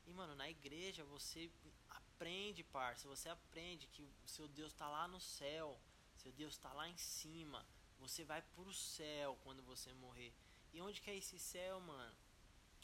E 0.06 0.14
mano, 0.14 0.34
na 0.36 0.50
igreja 0.50 1.04
você 1.04 1.52
aprende, 1.90 2.64
parça, 2.64 3.08
você 3.08 3.30
aprende 3.30 3.86
que 3.88 4.02
o 4.02 4.28
seu 4.28 4.48
Deus 4.48 4.72
está 4.72 4.90
lá 4.90 5.08
no 5.08 5.20
céu, 5.20 5.80
seu 6.20 6.32
Deus 6.32 6.54
está 6.54 6.72
lá 6.74 6.88
em 6.88 6.98
cima. 6.98 7.66
Você 8.00 8.24
vai 8.24 8.42
pro 8.42 8.74
céu 8.74 9.38
quando 9.44 9.64
você 9.64 9.94
morrer. 9.94 10.34
E 10.74 10.82
onde 10.82 11.02
que 11.02 11.10
é 11.10 11.18
esse 11.18 11.40
céu, 11.40 11.80
mano? 11.80 12.16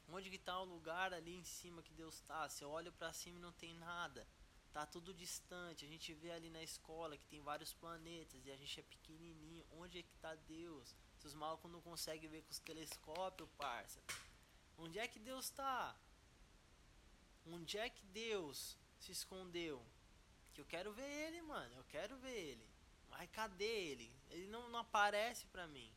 Onde 0.10 0.30
que 0.30 0.38
tá 0.38 0.60
o 0.60 0.66
lugar 0.66 1.14
ali 1.14 1.36
em 1.36 1.44
cima 1.44 1.84
que 1.84 1.94
Deus 1.94 2.20
tá? 2.22 2.48
Eu 2.62 2.70
olho 2.70 2.92
para 2.94 3.14
cima 3.14 3.38
e 3.38 3.42
não 3.42 3.52
tem 3.54 3.74
nada 3.76 4.28
tá 4.76 4.86
tudo 4.86 5.14
distante. 5.14 5.86
A 5.86 5.88
gente 5.88 6.14
vê 6.14 6.32
ali 6.32 6.50
na 6.50 6.62
escola 6.62 7.18
que 7.18 7.26
tem 7.28 7.40
vários 7.40 7.72
planetas 7.74 8.46
e 8.46 8.52
a 8.52 8.58
gente 8.58 8.78
é 8.82 8.84
pequenininho. 8.84 9.66
Onde 9.72 10.00
é 10.00 10.04
que 10.04 10.14
tá 10.16 10.36
Deus? 10.36 10.94
Se 11.18 11.26
os 11.28 11.34
malucos 11.34 11.72
não 11.72 11.80
conseguem 11.80 12.30
ver 12.30 12.42
com 12.42 12.52
os 12.52 12.60
telescópios, 12.60 13.48
parça. 13.58 14.04
Onde 14.78 15.00
é 15.00 15.08
que 15.08 15.18
Deus 15.18 15.50
tá? 15.50 15.98
Onde 17.46 17.78
é 17.78 17.90
que 17.90 18.06
Deus 18.08 18.78
se 19.00 19.14
escondeu? 19.14 19.82
Que 20.54 20.60
eu 20.60 20.66
quero 20.66 20.92
ver 20.92 21.10
ele, 21.26 21.42
mano. 21.42 21.74
Eu 21.76 21.86
quero 21.86 22.18
ver 22.18 22.38
ele. 22.38 22.68
Mas 23.10 23.30
cadê 23.32 23.66
ele? 23.66 24.12
Ele 24.30 24.48
não, 24.48 24.70
não 24.70 24.80
aparece 24.80 25.46
pra 25.48 25.68
mim. 25.68 25.92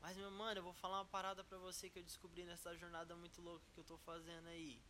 Mas, 0.00 0.16
meu 0.16 0.30
mano, 0.30 0.58
eu 0.58 0.62
vou 0.62 0.74
falar 0.74 0.98
uma 0.98 1.06
parada 1.06 1.42
pra 1.42 1.56
você 1.56 1.88
que 1.88 1.98
eu 1.98 2.02
descobri 2.02 2.44
nessa 2.44 2.76
jornada 2.76 3.16
muito 3.16 3.40
louca 3.40 3.64
que 3.72 3.80
eu 3.80 3.84
tô 3.84 3.96
fazendo 3.98 4.46
aí. 4.48 4.82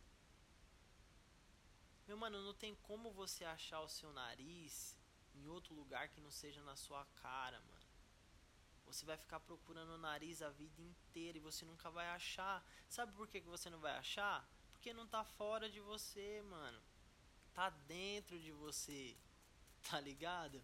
Meu 2.07 2.17
mano, 2.17 2.43
não 2.43 2.53
tem 2.53 2.75
como 2.83 3.11
você 3.11 3.45
achar 3.45 3.79
o 3.79 3.87
seu 3.87 4.11
nariz 4.11 4.97
em 5.33 5.47
outro 5.47 5.73
lugar 5.73 6.09
que 6.09 6.21
não 6.21 6.29
seja 6.29 6.61
na 6.63 6.75
sua 6.75 7.05
cara, 7.21 7.59
mano. 7.61 7.85
Você 8.85 9.05
vai 9.05 9.17
ficar 9.17 9.39
procurando 9.39 9.93
o 9.93 9.97
nariz 9.97 10.41
a 10.41 10.49
vida 10.49 10.81
inteira 10.81 11.37
e 11.37 11.41
você 11.41 11.65
nunca 11.65 11.89
vai 11.89 12.07
achar. 12.09 12.63
Sabe 12.89 13.11
por 13.13 13.27
que, 13.27 13.41
que 13.41 13.47
você 13.47 13.69
não 13.69 13.79
vai 13.79 13.93
achar? 13.93 14.47
Porque 14.71 14.93
não 14.93 15.07
tá 15.07 15.23
fora 15.23 15.69
de 15.69 15.79
você, 15.79 16.41
mano. 16.43 16.79
Tá 17.53 17.69
dentro 17.69 18.39
de 18.39 18.51
você. 18.51 19.15
Tá 19.89 19.99
ligado? 19.99 20.63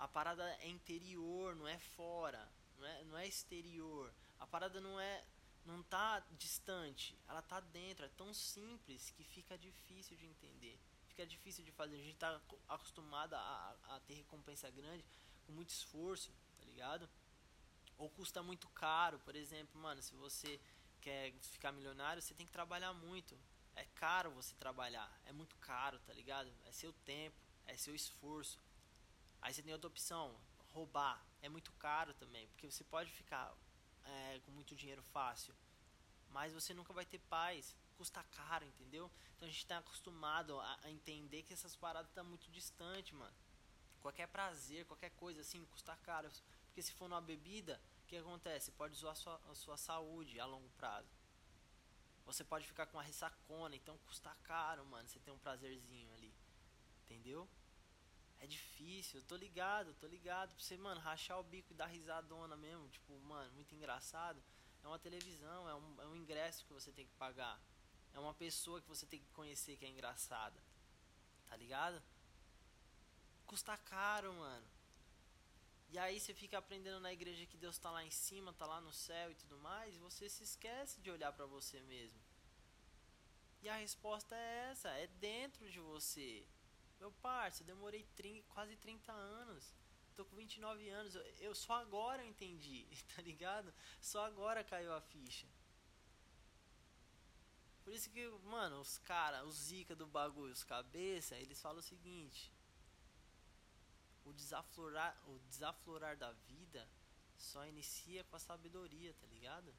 A 0.00 0.08
parada 0.08 0.44
é 0.62 0.68
interior, 0.68 1.54
não 1.54 1.68
é 1.68 1.78
fora. 1.78 2.42
Não 2.78 2.86
é, 2.86 3.04
não 3.04 3.18
é 3.18 3.26
exterior. 3.26 4.12
A 4.38 4.46
parada 4.46 4.80
não 4.80 4.98
é 4.98 5.24
não 5.66 5.82
tá 5.82 6.20
distante, 6.38 7.16
ela 7.28 7.42
tá 7.42 7.60
dentro, 7.60 8.04
é 8.04 8.08
tão 8.08 8.32
simples 8.32 9.10
que 9.10 9.22
fica 9.22 9.58
difícil 9.58 10.16
de 10.16 10.26
entender, 10.26 10.78
fica 11.06 11.26
difícil 11.26 11.64
de 11.64 11.70
fazer. 11.72 11.96
A 11.96 12.02
gente 12.02 12.16
tá 12.16 12.40
acostumado 12.68 13.34
a, 13.34 13.76
a 13.90 14.00
ter 14.00 14.14
recompensa 14.14 14.70
grande 14.70 15.04
com 15.46 15.52
muito 15.52 15.68
esforço, 15.68 16.32
tá 16.58 16.64
ligado? 16.64 17.08
Ou 17.98 18.08
custa 18.08 18.42
muito 18.42 18.68
caro, 18.70 19.18
por 19.20 19.36
exemplo, 19.36 19.78
mano, 19.80 20.00
se 20.02 20.14
você 20.14 20.58
quer 21.00 21.32
ficar 21.42 21.72
milionário, 21.72 22.22
você 22.22 22.34
tem 22.34 22.46
que 22.46 22.52
trabalhar 22.52 22.92
muito. 22.94 23.38
É 23.76 23.84
caro 23.94 24.30
você 24.30 24.54
trabalhar, 24.54 25.10
é 25.26 25.32
muito 25.32 25.54
caro, 25.56 25.98
tá 26.00 26.12
ligado? 26.12 26.50
É 26.64 26.72
seu 26.72 26.92
tempo, 27.04 27.36
é 27.66 27.76
seu 27.76 27.94
esforço. 27.94 28.58
Aí 29.42 29.52
você 29.52 29.62
tem 29.62 29.72
outra 29.72 29.88
opção, 29.88 30.34
roubar. 30.72 31.24
É 31.42 31.48
muito 31.48 31.72
caro 31.72 32.12
também, 32.14 32.46
porque 32.48 32.70
você 32.70 32.84
pode 32.84 33.10
ficar 33.10 33.54
é, 34.04 34.40
com 34.44 34.50
muito 34.52 34.74
dinheiro 34.74 35.02
fácil. 35.02 35.54
Mas 36.30 36.52
você 36.52 36.72
nunca 36.74 36.92
vai 36.92 37.04
ter 37.04 37.18
paz. 37.18 37.76
Custa 37.96 38.22
caro, 38.24 38.64
entendeu? 38.64 39.10
Então 39.36 39.46
a 39.46 39.50
gente 39.50 39.66
tá 39.66 39.78
acostumado 39.78 40.58
a, 40.58 40.78
a 40.84 40.90
entender 40.90 41.42
que 41.42 41.52
essas 41.52 41.76
paradas 41.76 42.10
tá 42.12 42.22
muito 42.22 42.50
distante, 42.50 43.14
mano. 43.14 43.34
Qualquer 44.00 44.26
prazer, 44.28 44.86
qualquer 44.86 45.10
coisa 45.10 45.42
assim, 45.42 45.64
custa 45.66 45.94
caro. 45.98 46.30
Porque 46.66 46.82
se 46.82 46.92
for 46.92 47.08
numa 47.08 47.20
bebida, 47.20 47.80
o 48.02 48.06
que 48.06 48.16
acontece? 48.16 48.70
Pode 48.72 48.96
zoar 48.96 49.12
a 49.12 49.16
sua, 49.16 49.40
a 49.50 49.54
sua 49.54 49.76
saúde 49.76 50.40
a 50.40 50.46
longo 50.46 50.70
prazo. 50.70 51.10
Você 52.24 52.44
pode 52.44 52.66
ficar 52.66 52.86
com 52.86 52.96
uma 52.96 53.02
ressacona, 53.02 53.74
então 53.76 53.98
custa 53.98 54.34
caro, 54.44 54.86
mano. 54.86 55.08
Você 55.08 55.18
tem 55.18 55.34
um 55.34 55.38
prazerzinho 55.38 56.10
ali. 56.14 56.32
Entendeu? 57.04 57.48
É 58.40 58.46
difícil, 58.46 59.20
eu 59.20 59.26
tô 59.26 59.36
ligado, 59.36 59.94
tô 60.00 60.06
ligado. 60.06 60.54
Pra 60.54 60.62
você, 60.62 60.76
mano, 60.76 61.00
rachar 61.00 61.38
o 61.38 61.42
bico 61.42 61.72
e 61.72 61.76
dar 61.76 61.86
risadona 61.86 62.56
mesmo, 62.56 62.88
tipo, 62.88 63.18
mano, 63.20 63.52
muito 63.52 63.74
engraçado. 63.74 64.42
É 64.82 64.86
uma 64.86 64.98
televisão, 64.98 65.68
é 65.68 65.74
um, 65.74 66.02
é 66.02 66.06
um 66.06 66.16
ingresso 66.16 66.64
que 66.64 66.72
você 66.72 66.90
tem 66.90 67.06
que 67.06 67.14
pagar. 67.14 67.60
É 68.14 68.18
uma 68.18 68.34
pessoa 68.34 68.80
que 68.80 68.88
você 68.88 69.06
tem 69.06 69.20
que 69.20 69.30
conhecer 69.30 69.76
que 69.76 69.84
é 69.84 69.88
engraçada. 69.88 70.58
Tá 71.48 71.56
ligado? 71.56 72.02
Custa 73.46 73.76
caro, 73.76 74.32
mano. 74.32 74.66
E 75.90 75.98
aí 75.98 76.18
você 76.18 76.32
fica 76.32 76.56
aprendendo 76.56 77.00
na 77.00 77.12
igreja 77.12 77.44
que 77.46 77.56
Deus 77.58 77.76
tá 77.76 77.90
lá 77.90 78.04
em 78.04 78.10
cima, 78.10 78.52
tá 78.52 78.64
lá 78.64 78.80
no 78.80 78.92
céu 78.92 79.30
e 79.30 79.34
tudo 79.34 79.58
mais, 79.58 79.96
e 79.96 79.98
você 79.98 80.28
se 80.28 80.44
esquece 80.44 81.00
de 81.00 81.10
olhar 81.10 81.32
para 81.32 81.46
você 81.46 81.80
mesmo. 81.82 82.18
E 83.60 83.68
a 83.68 83.74
resposta 83.74 84.34
é 84.36 84.70
essa, 84.70 84.88
é 84.90 85.08
dentro 85.08 85.68
de 85.68 85.80
você. 85.80 86.46
Meu 87.00 87.10
parça, 87.10 87.62
eu 87.62 87.66
demorei 87.66 88.04
30, 88.14 88.46
quase 88.50 88.76
30 88.76 89.10
anos. 89.10 89.74
Tô 90.14 90.24
com 90.26 90.36
29 90.36 90.88
anos. 90.90 91.14
Eu, 91.14 91.22
eu 91.38 91.54
só 91.54 91.74
agora 91.74 92.22
eu 92.22 92.28
entendi, 92.28 92.86
tá 93.16 93.22
ligado? 93.22 93.72
Só 94.00 94.24
agora 94.26 94.62
caiu 94.62 94.92
a 94.92 95.00
ficha. 95.00 95.46
Por 97.82 97.94
isso 97.94 98.10
que, 98.10 98.28
mano, 98.44 98.80
os 98.80 98.98
caras, 98.98 99.46
os 99.46 99.56
zica 99.56 99.96
do 99.96 100.06
bagulho, 100.06 100.52
os 100.52 100.62
cabeça, 100.62 101.34
eles 101.36 101.60
falam 101.60 101.78
o 101.78 101.82
seguinte: 101.82 102.52
o 104.24 104.32
desaflorar, 104.34 105.16
o 105.26 105.38
desaflorar 105.48 106.16
da 106.16 106.32
vida 106.32 106.86
só 107.38 107.66
inicia 107.66 108.22
com 108.24 108.36
a 108.36 108.38
sabedoria, 108.38 109.14
tá 109.14 109.26
ligado? 109.26 109.74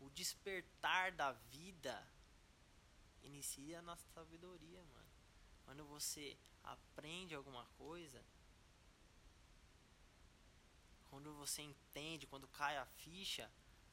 O 0.00 0.08
despertar 0.10 1.12
da 1.12 1.32
vida 1.32 2.13
inicia 3.24 3.82
na 3.82 3.96
sabedoria, 3.96 4.82
mano. 4.84 5.08
Quando 5.64 5.84
você 5.84 6.36
aprende 6.62 7.34
alguma 7.34 7.64
coisa, 7.78 8.22
quando 11.10 11.32
você 11.34 11.62
entende, 11.62 12.26
quando 12.26 12.46
cai 12.48 12.76
a 12.76 12.86
ficha, 12.86 13.50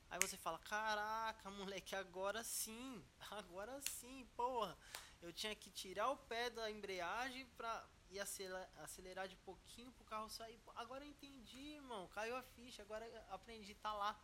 aí 0.10 0.20
você 0.20 0.38
fala: 0.38 0.60
Caraca, 0.60 1.50
moleque, 1.50 1.96
agora 1.96 2.44
sim, 2.44 3.04
agora 3.32 3.82
sim, 3.82 4.28
porra. 4.36 4.78
Eu 5.22 5.32
tinha 5.32 5.56
que 5.56 5.70
tirar 5.70 6.10
o 6.10 6.18
pé 6.18 6.50
da 6.50 6.70
embreagem 6.72 7.46
pra 7.58 7.88
e 8.10 8.20
acelerar, 8.20 9.28
de 9.28 9.38
pouquinho 9.38 9.92
pro 9.94 10.04
carro 10.04 10.30
sair. 10.30 10.60
Agora 10.76 11.06
eu 11.06 11.10
entendi, 11.10 11.76
irmão. 11.76 12.10
Caiu 12.10 12.36
a 12.36 12.44
ficha, 12.44 12.82
agora 12.82 13.06
aprendi, 13.30 13.74
tá 13.76 13.94
lá. 13.94 14.20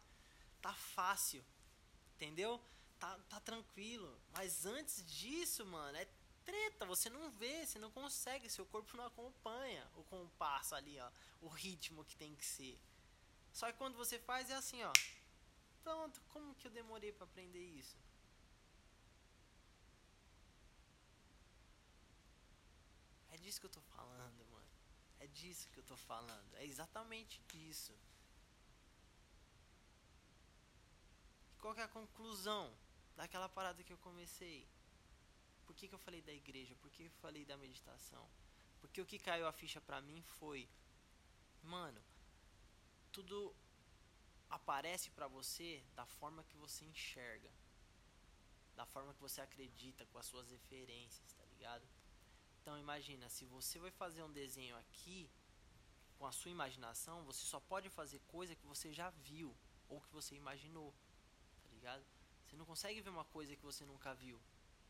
Tá 0.62 0.74
fácil. 0.74 1.44
Entendeu? 2.16 2.62
Tá, 3.00 3.18
tá 3.30 3.40
tranquilo. 3.40 4.20
Mas 4.34 4.66
antes 4.66 5.04
disso, 5.06 5.66
mano, 5.66 5.98
é 5.98 6.08
treta. 6.44 6.86
Você 6.86 7.10
não 7.10 7.30
vê, 7.32 7.66
você 7.66 7.80
não 7.80 7.92
consegue, 7.92 8.50
seu 8.50 8.66
corpo 8.66 8.96
não 8.98 9.06
acompanha 9.06 9.88
o 9.96 10.04
compasso 10.04 10.76
ali, 10.76 11.00
ó. 11.00 11.12
O 11.42 11.48
ritmo 11.48 12.06
que 12.06 12.16
tem 12.16 12.36
que 12.36 12.46
ser. 12.46 12.80
Só 13.54 13.72
que 13.72 13.78
quando 13.78 13.96
você 13.96 14.20
faz 14.20 14.50
é 14.50 14.56
assim, 14.56 14.84
ó. 14.84 14.94
Pronto, 15.84 16.22
como 16.30 16.56
que 16.56 16.68
eu 16.68 16.72
demorei 16.72 17.12
para 17.12 17.26
aprender 17.26 17.66
isso? 17.66 17.98
É 23.32 23.38
disso 23.38 23.60
que 23.60 23.66
eu 23.66 23.72
tô 23.72 23.82
falando, 23.82 24.46
mano. 24.52 24.68
É 25.20 25.28
disso 25.28 25.70
que 25.70 25.80
eu 25.80 25.84
tô 25.84 25.96
falando. 25.96 26.56
É 26.56 26.66
exatamente 26.66 27.42
disso. 27.48 27.94
qual 31.68 31.76
é 31.76 31.84
a 31.84 31.88
conclusão? 31.90 32.72
Daquela 33.18 33.50
parada 33.50 33.84
que 33.84 33.92
eu 33.92 33.98
comecei. 33.98 34.66
Por 35.66 35.76
que, 35.76 35.88
que 35.88 35.96
eu 35.96 36.00
falei 36.00 36.22
da 36.22 36.32
igreja? 36.32 36.76
Por 36.76 36.90
que 36.92 37.04
eu 37.04 37.12
falei 37.24 37.44
da 37.44 37.58
meditação? 37.58 38.26
Porque 38.80 39.02
o 39.02 39.06
que 39.06 39.20
caiu 39.20 39.48
a 39.48 39.52
ficha 39.52 39.82
pra 39.82 40.00
mim 40.02 40.22
foi, 40.40 40.70
mano, 41.64 42.02
tudo 43.12 43.54
aparece 44.50 45.10
para 45.10 45.28
você 45.28 45.84
da 45.96 46.06
forma 46.06 46.44
que 46.44 46.56
você 46.56 46.86
enxerga, 46.86 47.52
da 48.76 48.86
forma 48.86 49.14
que 49.16 49.20
você 49.20 49.42
acredita, 49.42 50.06
com 50.06 50.20
as 50.20 50.28
suas 50.28 50.50
referências, 50.52 51.34
tá 51.34 51.44
ligado? 51.46 51.86
Então 52.62 52.78
imagina, 52.78 53.28
se 53.30 53.46
você 53.46 53.80
vai 53.80 53.92
fazer 53.92 54.22
um 54.24 54.32
desenho 54.32 54.78
aqui 54.78 55.30
com 56.18 56.26
a 56.26 56.32
sua 56.32 56.52
imaginação, 56.52 57.26
você 57.26 57.44
só 57.46 57.60
pode 57.60 57.90
fazer 57.90 58.20
coisa 58.28 58.56
que 58.56 58.66
você 58.66 58.94
já 58.94 59.10
viu 59.10 59.56
ou 59.90 60.00
que 60.02 60.12
você 60.12 60.36
imaginou, 60.36 60.94
tá 61.64 61.70
ligado? 61.70 62.06
Você 62.48 62.56
não 62.56 62.66
consegue 62.66 63.02
ver 63.02 63.10
uma 63.10 63.26
coisa 63.26 63.56
que 63.56 63.64
você 63.64 63.86
nunca 63.86 64.14
viu. 64.14 64.40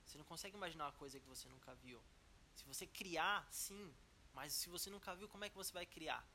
Você 0.05 0.17
não 0.17 0.25
consegue 0.25 0.55
imaginar 0.55 0.85
uma 0.85 0.93
coisa 0.93 1.19
que 1.19 1.27
você 1.27 1.49
nunca 1.49 1.73
viu. 1.75 2.01
Se 2.55 2.63
você 2.65 2.85
criar, 2.85 3.47
sim, 3.51 3.93
mas 4.33 4.53
se 4.53 4.69
você 4.69 4.89
nunca 4.89 5.15
viu, 5.15 5.27
como 5.27 5.43
é 5.43 5.49
que 5.49 5.55
você 5.55 5.73
vai 5.73 5.85
criar? 5.85 6.25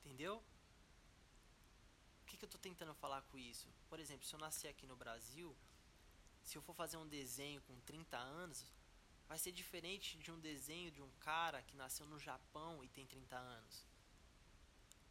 Entendeu? 0.00 0.42
O 2.22 2.26
que, 2.26 2.36
que 2.38 2.44
eu 2.44 2.46
estou 2.46 2.60
tentando 2.60 2.94
falar 2.94 3.22
com 3.22 3.36
isso? 3.38 3.68
Por 3.88 4.00
exemplo, 4.00 4.26
se 4.26 4.34
eu 4.34 4.40
nascer 4.40 4.68
aqui 4.68 4.86
no 4.86 4.96
Brasil, 4.96 5.54
se 6.42 6.56
eu 6.56 6.62
for 6.62 6.74
fazer 6.74 6.96
um 6.96 7.06
desenho 7.06 7.60
com 7.62 7.78
30 7.80 8.16
anos, 8.16 8.66
vai 9.28 9.38
ser 9.38 9.52
diferente 9.52 10.16
de 10.18 10.32
um 10.32 10.40
desenho 10.40 10.90
de 10.90 11.02
um 11.02 11.10
cara 11.20 11.62
que 11.62 11.76
nasceu 11.76 12.06
no 12.06 12.18
Japão 12.18 12.82
e 12.82 12.88
tem 12.88 13.06
30 13.06 13.36
anos. 13.36 13.86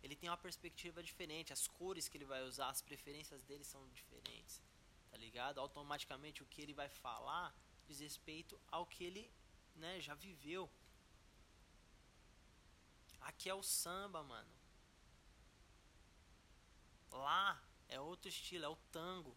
Ele 0.01 0.15
tem 0.15 0.29
uma 0.29 0.37
perspectiva 0.37 1.03
diferente, 1.03 1.51
as 1.51 1.67
cores 1.67 2.07
que 2.07 2.17
ele 2.17 2.25
vai 2.25 2.41
usar, 2.43 2.69
as 2.69 2.81
preferências 2.81 3.43
dele 3.43 3.63
são 3.63 3.87
diferentes, 3.89 4.61
tá 5.11 5.17
ligado? 5.17 5.59
Automaticamente 5.59 6.41
o 6.41 6.45
que 6.45 6.61
ele 6.61 6.73
vai 6.73 6.89
falar 6.89 7.53
diz 7.87 7.99
respeito 7.99 8.59
ao 8.71 8.85
que 8.85 9.03
ele 9.03 9.29
né, 9.75 9.99
já 9.99 10.13
viveu. 10.13 10.69
Aqui 13.21 13.49
é 13.49 13.53
o 13.53 13.63
samba, 13.63 14.23
mano. 14.23 14.49
Lá 17.11 17.61
é 17.87 17.99
outro 17.99 18.29
estilo, 18.29 18.65
é 18.65 18.69
o 18.69 18.75
tango. 18.91 19.35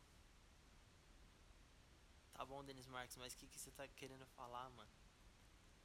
Tá 2.34 2.44
bom, 2.44 2.62
Denis 2.64 2.86
Marques, 2.86 3.16
mas 3.16 3.34
o 3.34 3.36
que, 3.38 3.46
que 3.46 3.58
você 3.58 3.70
tá 3.70 3.86
querendo 3.88 4.26
falar, 4.26 4.68
mano? 4.70 4.90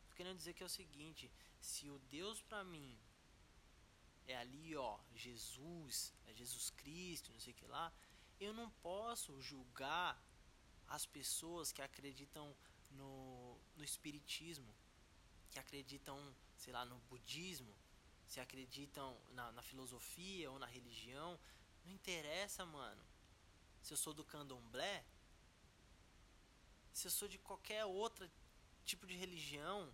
Tô 0.10 0.16
querendo 0.16 0.38
dizer 0.38 0.54
que 0.54 0.64
é 0.64 0.66
o 0.66 0.70
seguinte: 0.70 1.32
se 1.60 1.90
o 1.90 2.00
Deus 2.00 2.42
pra 2.42 2.64
mim 2.64 2.98
é 4.28 4.36
ali, 4.38 4.76
ó, 4.76 5.00
Jesus, 5.16 6.14
é 6.28 6.34
Jesus 6.34 6.70
Cristo, 6.72 7.32
não 7.32 7.40
sei 7.40 7.54
o 7.54 7.56
que 7.56 7.66
lá, 7.66 7.92
eu 8.40 8.54
não 8.54 8.70
posso 8.70 9.42
julgar 9.42 10.22
as 10.88 11.06
pessoas 11.06 11.72
que 11.72 11.82
acreditam 11.82 12.56
no, 12.92 13.58
no 13.76 13.84
espiritismo, 13.84 14.74
que 15.50 15.60
acreditam, 15.60 16.36
sei 16.58 16.74
lá, 16.74 16.86
no 16.86 16.98
budismo, 17.10 17.74
se 18.28 18.40
acreditam 18.40 19.18
na, 19.32 19.52
na 19.54 19.62
filosofia 19.62 20.52
ou 20.52 20.60
na 20.60 20.66
religião, 20.66 21.40
não 21.86 21.94
interessa, 21.94 22.66
mano. 22.66 23.04
Se 23.82 23.94
eu 23.94 23.98
sou 23.98 24.14
do 24.14 24.26
candomblé, 24.26 25.06
se 26.92 27.08
eu 27.08 27.12
sou 27.12 27.28
de 27.28 27.38
qualquer 27.38 27.86
outra 27.86 28.30
tipo 28.84 29.08
de 29.08 29.16
religião, 29.16 29.94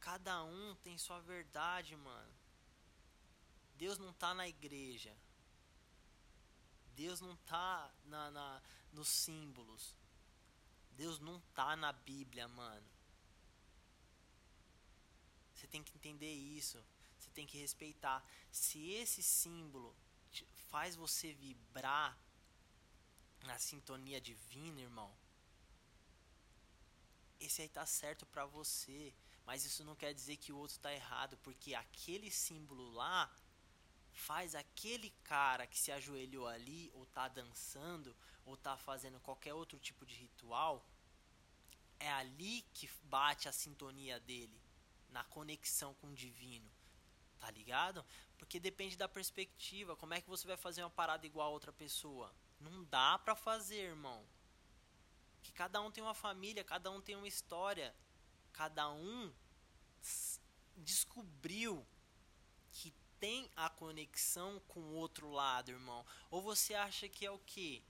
cada 0.00 0.42
um 0.44 0.74
tem 0.76 0.96
sua 0.96 1.20
verdade, 1.20 1.94
mano. 1.96 2.32
Deus 3.76 3.98
não 3.98 4.12
tá 4.12 4.32
na 4.34 4.48
igreja. 4.48 5.16
Deus 6.94 7.20
não 7.20 7.36
tá 7.38 7.92
na, 8.06 8.30
na, 8.30 8.62
nos 8.92 9.08
símbolos. 9.08 9.96
Deus 10.92 11.18
não 11.18 11.40
tá 11.54 11.74
na 11.76 11.92
Bíblia, 11.92 12.46
mano. 12.46 12.86
Você 15.54 15.66
tem 15.66 15.82
que 15.82 15.96
entender 15.96 16.32
isso. 16.32 16.82
Você 17.18 17.30
tem 17.30 17.46
que 17.46 17.58
respeitar. 17.58 18.24
Se 18.50 18.90
esse 18.90 19.22
símbolo 19.22 19.94
faz 20.70 20.94
você 20.94 21.32
vibrar 21.32 22.16
na 23.42 23.58
sintonia 23.58 24.20
divina, 24.20 24.80
irmão, 24.80 25.12
esse 27.40 27.62
aí 27.62 27.68
tá 27.68 27.84
certo 27.84 28.24
para 28.26 28.46
você. 28.46 29.12
Mas 29.44 29.64
isso 29.64 29.84
não 29.84 29.94
quer 29.94 30.14
dizer 30.14 30.36
que 30.36 30.52
o 30.52 30.56
outro 30.56 30.78
tá 30.78 30.92
errado, 30.92 31.36
porque 31.38 31.74
aquele 31.74 32.30
símbolo 32.30 32.92
lá 32.92 33.30
faz 34.14 34.54
aquele 34.54 35.10
cara 35.24 35.66
que 35.66 35.78
se 35.78 35.90
ajoelhou 35.92 36.46
ali, 36.46 36.90
ou 36.94 37.04
tá 37.06 37.28
dançando, 37.28 38.16
ou 38.46 38.56
tá 38.56 38.76
fazendo 38.76 39.20
qualquer 39.20 39.52
outro 39.52 39.78
tipo 39.78 40.06
de 40.06 40.14
ritual, 40.14 40.86
é 41.98 42.10
ali 42.12 42.62
que 42.72 42.88
bate 43.04 43.48
a 43.48 43.52
sintonia 43.52 44.20
dele, 44.20 44.58
na 45.10 45.24
conexão 45.24 45.94
com 45.94 46.08
o 46.08 46.14
divino. 46.14 46.70
Tá 47.38 47.50
ligado? 47.50 48.04
Porque 48.38 48.58
depende 48.58 48.96
da 48.96 49.08
perspectiva. 49.08 49.94
Como 49.96 50.14
é 50.14 50.20
que 50.20 50.28
você 50.28 50.46
vai 50.46 50.56
fazer 50.56 50.82
uma 50.82 50.90
parada 50.90 51.26
igual 51.26 51.48
a 51.48 51.52
outra 51.52 51.72
pessoa? 51.72 52.34
Não 52.58 52.84
dá 52.84 53.18
pra 53.18 53.34
fazer, 53.34 53.80
irmão. 53.80 54.24
Que 55.42 55.52
cada 55.52 55.80
um 55.82 55.90
tem 55.90 56.02
uma 56.02 56.14
família, 56.14 56.64
cada 56.64 56.90
um 56.90 57.02
tem 57.02 57.16
uma 57.16 57.28
história. 57.28 57.94
Cada 58.52 58.90
um 58.90 59.30
descobriu 60.76 61.86
tem 63.24 63.50
a 63.56 63.70
conexão 63.70 64.60
com 64.68 64.80
o 64.80 64.96
outro 64.96 65.30
lado, 65.30 65.70
irmão? 65.70 66.04
Ou 66.30 66.42
você 66.42 66.74
acha 66.74 67.08
que 67.08 67.24
é 67.24 67.30
o 67.30 67.38
quê? 67.38 67.82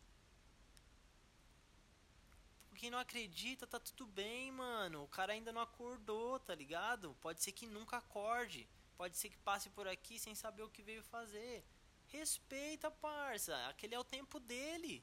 Quem 2.77 2.89
não 2.89 3.01
acredita, 3.01 3.67
tá 3.67 3.81
tudo 3.81 4.07
bem, 4.07 4.53
mano. 4.53 5.03
O 5.03 5.09
cara 5.09 5.33
ainda 5.33 5.53
não 5.53 5.61
acordou, 5.61 6.39
tá 6.39 6.55
ligado? 6.55 7.17
Pode 7.21 7.43
ser 7.43 7.51
que 7.51 7.67
nunca 7.67 7.97
acorde. 7.97 8.69
Pode 8.97 9.17
ser 9.17 9.29
que 9.29 9.37
passe 9.39 9.69
por 9.71 9.89
aqui 9.89 10.21
sem 10.21 10.37
saber 10.37 10.63
o 10.63 10.71
que 10.71 10.85
veio 10.85 11.03
fazer. 11.03 11.65
Respeita, 12.07 12.89
parça. 12.89 13.57
Aquele 13.67 13.97
é 13.97 13.99
o 13.99 14.05
tempo 14.05 14.39
dele. 14.39 15.03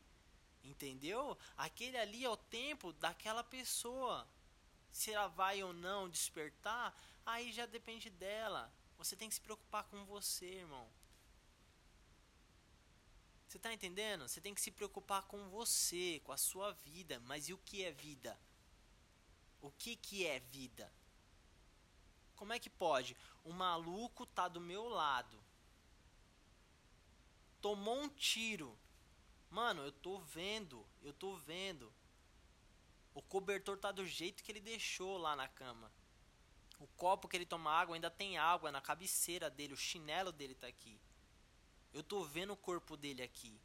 Entendeu? 0.64 1.38
Aquele 1.58 1.98
ali 1.98 2.24
é 2.24 2.30
o 2.30 2.38
tempo 2.38 2.94
daquela 2.94 3.44
pessoa. 3.44 4.26
Se 4.94 5.12
ela 5.12 5.28
vai 5.28 5.62
ou 5.62 5.74
não 5.74 6.10
despertar, 6.10 6.96
aí 7.26 7.52
já 7.52 7.66
depende 7.66 8.10
dela. 8.10 8.74
Você 9.02 9.16
tem 9.16 9.28
que 9.28 9.34
se 9.34 9.42
preocupar 9.42 9.84
com 9.86 10.06
você, 10.06 10.46
irmão. 10.46 10.88
Você 13.48 13.58
está 13.58 13.74
entendendo? 13.74 14.28
Você 14.28 14.40
tem 14.40 14.54
que 14.54 14.62
se 14.62 14.70
preocupar 14.70 15.24
com 15.24 15.50
você, 15.50 16.22
com 16.24 16.32
a 16.32 16.38
sua 16.38 16.72
vida. 16.72 17.20
Mas 17.22 17.50
e 17.50 17.54
o 17.54 17.58
que 17.58 17.84
é 17.84 17.92
vida? 17.92 18.40
O 19.60 19.72
que, 19.72 19.96
que 19.96 20.28
é 20.28 20.40
vida? 20.40 20.94
Como 22.36 22.54
é 22.54 22.60
que 22.60 22.70
pode? 22.70 23.18
O 23.44 23.52
maluco 23.52 24.24
tá 24.28 24.48
do 24.48 24.62
meu 24.62 24.88
lado. 24.88 25.44
Tomou 27.60 28.04
um 28.04 28.08
tiro. 28.08 28.78
Mano, 29.50 29.82
eu 29.82 29.92
tô 29.92 30.20
vendo. 30.20 30.86
Eu 31.02 31.12
tô 31.12 31.36
vendo. 31.38 31.92
O 33.16 33.22
cobertor 33.24 33.80
tá 33.80 33.92
do 33.92 34.06
jeito 34.06 34.44
que 34.44 34.52
ele 34.52 34.62
deixou 34.62 35.18
lá 35.18 35.36
na 35.36 35.48
cama. 35.48 35.92
O 36.82 36.88
copo 36.98 37.28
que 37.28 37.38
ele 37.38 37.46
toma 37.46 37.72
água 37.72 37.96
ainda 37.96 38.10
tem 38.10 38.40
água 38.40 38.72
na 38.72 38.82
cabeceira 38.82 39.52
dele, 39.52 39.76
o 39.76 39.78
chinelo 39.78 40.32
dele 40.32 40.56
tá 40.56 40.66
aqui. 40.66 41.00
Eu 41.94 42.02
tô 42.02 42.24
vendo 42.24 42.54
o 42.54 42.58
corpo 42.58 42.98
dele 42.98 43.22
aqui. 43.22 43.56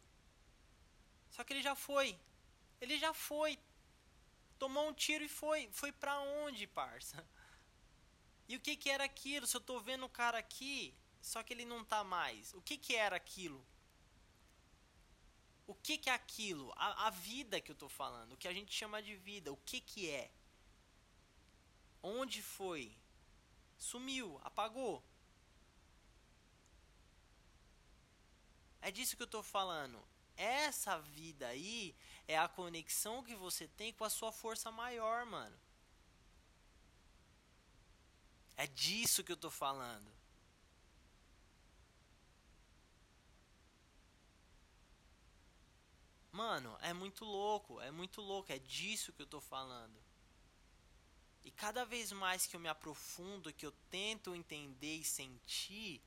Só 1.30 1.42
que 1.42 1.54
ele 1.54 1.62
já 1.62 1.74
foi. 1.74 2.18
Ele 2.78 2.98
já 2.98 3.14
foi. 3.14 3.58
Tomou 4.58 4.86
um 4.86 4.92
tiro 4.92 5.24
e 5.24 5.28
foi. 5.28 5.66
Foi 5.72 5.92
pra 5.92 6.18
onde, 6.20 6.66
parça? 6.66 7.26
E 8.46 8.54
o 8.54 8.60
que 8.60 8.76
que 8.76 8.90
era 8.90 9.04
aquilo? 9.04 9.46
Se 9.46 9.56
eu 9.56 9.62
tô 9.62 9.80
vendo 9.80 10.04
o 10.04 10.10
cara 10.10 10.36
aqui, 10.36 10.94
só 11.22 11.42
que 11.42 11.54
ele 11.54 11.64
não 11.64 11.82
tá 11.84 12.04
mais. 12.04 12.52
O 12.52 12.60
que 12.60 12.76
que 12.76 12.94
era 12.94 13.16
aquilo? 13.16 13.66
O 15.66 15.74
que 15.74 15.96
que 15.96 16.10
é 16.10 16.12
aquilo? 16.12 16.70
A, 16.76 17.06
a 17.06 17.10
vida 17.10 17.62
que 17.62 17.72
eu 17.72 17.74
tô 17.74 17.88
falando, 17.88 18.32
o 18.32 18.36
que 18.36 18.46
a 18.46 18.52
gente 18.52 18.72
chama 18.72 19.02
de 19.02 19.16
vida, 19.16 19.52
o 19.52 19.56
que 19.56 19.80
que 19.80 20.08
é? 20.10 20.30
Onde 22.02 22.40
foi? 22.40 22.96
Sumiu, 23.78 24.40
apagou. 24.42 25.02
É 28.80 28.90
disso 28.90 29.16
que 29.16 29.22
eu 29.22 29.26
estou 29.26 29.42
falando. 29.42 30.02
Essa 30.36 30.98
vida 30.98 31.48
aí 31.48 31.94
é 32.28 32.38
a 32.38 32.48
conexão 32.48 33.22
que 33.22 33.34
você 33.34 33.66
tem 33.68 33.92
com 33.92 34.04
a 34.04 34.10
sua 34.10 34.30
força 34.30 34.70
maior, 34.70 35.24
mano. 35.26 35.56
É 38.56 38.66
disso 38.66 39.24
que 39.24 39.32
eu 39.32 39.36
estou 39.36 39.50
falando. 39.50 40.10
Mano, 46.32 46.76
é 46.82 46.92
muito 46.92 47.24
louco, 47.24 47.80
é 47.80 47.90
muito 47.90 48.20
louco, 48.20 48.52
é 48.52 48.58
disso 48.58 49.12
que 49.12 49.22
eu 49.22 49.24
estou 49.24 49.40
falando. 49.40 50.05
Cada 51.56 51.84
vez 51.84 52.12
mais 52.12 52.46
que 52.46 52.54
eu 52.54 52.60
me 52.60 52.68
aprofundo, 52.68 53.52
que 53.52 53.64
eu 53.64 53.72
tento 53.90 54.34
entender 54.34 54.96
e 54.96 55.04
sentir, 55.04 56.02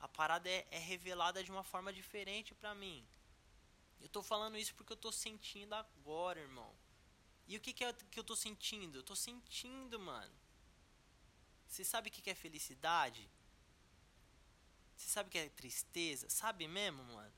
a 0.00 0.08
parada 0.08 0.48
é, 0.48 0.66
é 0.70 0.78
revelada 0.78 1.42
de 1.44 1.50
uma 1.50 1.62
forma 1.62 1.92
diferente 1.92 2.54
para 2.54 2.74
mim. 2.74 3.06
Eu 4.00 4.08
tô 4.08 4.22
falando 4.22 4.58
isso 4.58 4.74
porque 4.74 4.92
eu 4.92 4.96
tô 4.96 5.12
sentindo 5.12 5.74
agora, 5.74 6.40
irmão. 6.40 6.74
E 7.46 7.56
o 7.56 7.60
que, 7.60 7.72
que, 7.72 7.84
é, 7.84 7.92
que 7.92 8.18
eu 8.18 8.24
tô 8.24 8.34
sentindo? 8.34 8.98
Eu 8.98 9.02
tô 9.04 9.14
sentindo, 9.14 9.98
mano. 10.00 10.34
Você 11.68 11.84
sabe 11.84 12.08
o 12.08 12.12
que, 12.12 12.20
que 12.20 12.30
é 12.30 12.34
felicidade? 12.34 13.30
Você 14.96 15.08
sabe 15.08 15.28
o 15.28 15.30
que 15.32 15.38
é 15.38 15.48
tristeza? 15.48 16.28
Sabe 16.28 16.66
mesmo, 16.66 17.04
mano? 17.04 17.32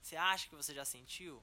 Você 0.00 0.16
acha 0.16 0.48
que 0.48 0.54
você 0.54 0.72
já 0.72 0.84
sentiu? 0.84 1.42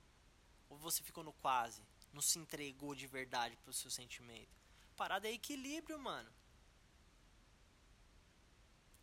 Ou 0.69 0.77
você 0.77 1.03
ficou 1.03 1.23
no 1.23 1.33
quase? 1.33 1.81
Não 2.13 2.21
se 2.21 2.39
entregou 2.39 2.95
de 2.95 3.05
verdade 3.05 3.57
pro 3.57 3.73
seu 3.73 3.91
sentimento? 3.91 4.56
Parada 4.97 5.27
é 5.27 5.31
equilíbrio, 5.31 5.99
mano. 5.99 6.29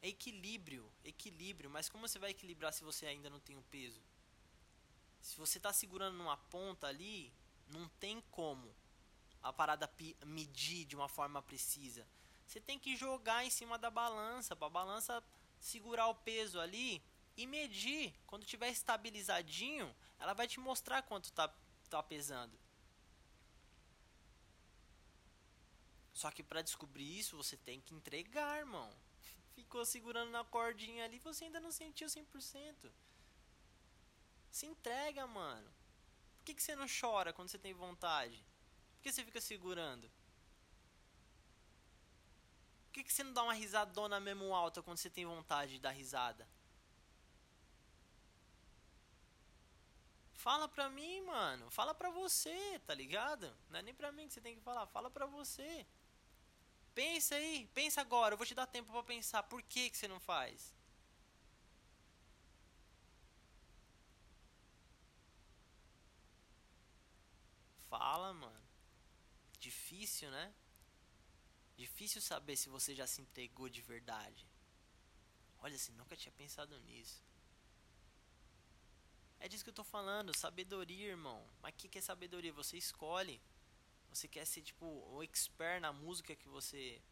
É 0.02 0.08
equilíbrio, 0.08 0.90
equilíbrio. 1.04 1.70
Mas 1.70 1.88
como 1.88 2.06
você 2.06 2.18
vai 2.18 2.30
equilibrar 2.30 2.72
se 2.72 2.84
você 2.84 3.06
ainda 3.06 3.30
não 3.30 3.40
tem 3.40 3.56
o 3.56 3.62
peso? 3.70 4.02
Se 5.22 5.38
você 5.38 5.58
tá 5.58 5.72
segurando 5.72 6.18
numa 6.18 6.36
ponta 6.36 6.88
ali, 6.88 7.32
não 7.68 7.88
tem 8.00 8.20
como 8.32 8.74
a 9.42 9.52
parada 9.52 9.90
medir 10.26 10.84
de 10.84 10.96
uma 10.96 11.08
forma 11.08 11.40
precisa. 11.40 12.06
Você 12.46 12.60
tem 12.60 12.78
que 12.78 12.96
jogar 12.96 13.44
em 13.44 13.50
cima 13.50 13.78
da 13.78 13.90
balança, 13.90 14.56
para 14.56 14.66
a 14.66 14.70
balança 14.70 15.22
segurar 15.60 16.08
o 16.08 16.14
peso 16.14 16.60
ali 16.60 17.02
e 17.36 17.46
medir. 17.46 18.14
Quando 18.26 18.44
tiver 18.44 18.68
estabilizadinho, 18.68 19.94
ela 20.18 20.34
vai 20.34 20.46
te 20.46 20.58
mostrar 20.60 21.02
quanto 21.02 21.32
tá, 21.32 21.52
tá 21.88 22.02
pesando. 22.02 22.58
Só 26.14 26.30
que 26.30 26.42
para 26.42 26.62
descobrir 26.62 27.18
isso, 27.18 27.36
você 27.36 27.58
tem 27.58 27.80
que 27.82 27.94
entregar, 27.94 28.58
irmão. 28.58 28.90
Ficou 29.54 29.84
segurando 29.84 30.30
na 30.30 30.44
cordinha 30.44 31.04
ali, 31.04 31.18
você 31.18 31.44
ainda 31.44 31.60
não 31.60 31.70
sentiu 31.70 32.08
100%. 32.08 32.90
Se 34.50 34.64
entrega, 34.64 35.26
mano. 35.26 35.70
Por 36.38 36.44
que, 36.46 36.54
que 36.54 36.62
você 36.62 36.74
não 36.74 36.86
chora 36.88 37.32
quando 37.32 37.48
você 37.48 37.58
tem 37.58 37.74
vontade? 37.74 38.42
que 39.04 39.12
você 39.12 39.22
fica 39.22 39.40
segurando? 39.40 40.10
Por 42.86 42.92
que, 42.92 43.04
que 43.04 43.12
você 43.12 43.22
não 43.22 43.34
dá 43.34 43.42
uma 43.42 43.52
risadona 43.52 44.18
mesmo 44.18 44.54
alta 44.54 44.82
quando 44.82 44.96
você 44.96 45.10
tem 45.10 45.26
vontade 45.26 45.72
de 45.72 45.80
dar 45.80 45.90
risada? 45.90 46.48
Fala 50.32 50.66
pra 50.68 50.88
mim, 50.88 51.20
mano. 51.22 51.70
Fala 51.70 51.94
pra 51.94 52.08
você, 52.08 52.80
tá 52.86 52.94
ligado? 52.94 53.54
Não 53.68 53.80
é 53.80 53.82
nem 53.82 53.94
pra 53.94 54.10
mim 54.10 54.26
que 54.26 54.32
você 54.32 54.40
tem 54.40 54.54
que 54.54 54.62
falar. 54.62 54.86
Fala 54.86 55.10
pra 55.10 55.26
você. 55.26 55.86
Pensa 56.94 57.34
aí. 57.34 57.68
Pensa 57.74 58.00
agora. 58.00 58.34
Eu 58.34 58.38
vou 58.38 58.46
te 58.46 58.54
dar 58.54 58.66
tempo 58.66 58.92
pra 58.92 59.02
pensar. 59.02 59.42
Por 59.42 59.62
que, 59.62 59.90
que 59.90 59.96
você 59.96 60.08
não 60.08 60.20
faz? 60.20 60.74
Fala, 67.88 68.32
mano 68.32 68.64
difícil, 69.64 70.30
né? 70.30 70.54
Difícil 71.76 72.20
saber 72.20 72.56
se 72.56 72.68
você 72.68 72.94
já 72.94 73.06
se 73.06 73.20
entregou 73.22 73.68
de 73.68 73.80
verdade. 73.80 74.46
Olha, 75.58 75.76
assim, 75.76 75.92
nunca 75.92 76.16
tinha 76.16 76.32
pensado 76.32 76.78
nisso. 76.80 77.22
É 79.40 79.48
disso 79.48 79.64
que 79.64 79.70
eu 79.70 79.80
tô 79.80 79.84
falando, 79.84 80.36
sabedoria, 80.36 81.08
irmão. 81.16 81.40
Mas 81.62 81.72
o 81.72 81.76
que, 81.78 81.88
que 81.88 81.98
é 81.98 82.02
sabedoria? 82.02 82.52
Você 82.52 82.76
escolhe. 82.76 83.40
Você 84.14 84.28
quer 84.28 84.46
ser, 84.46 84.62
tipo, 84.62 84.86
o 84.86 85.24
expert 85.24 85.80
na 85.80 85.92
música 85.92 86.36
que 86.36 86.48
você 86.48 87.02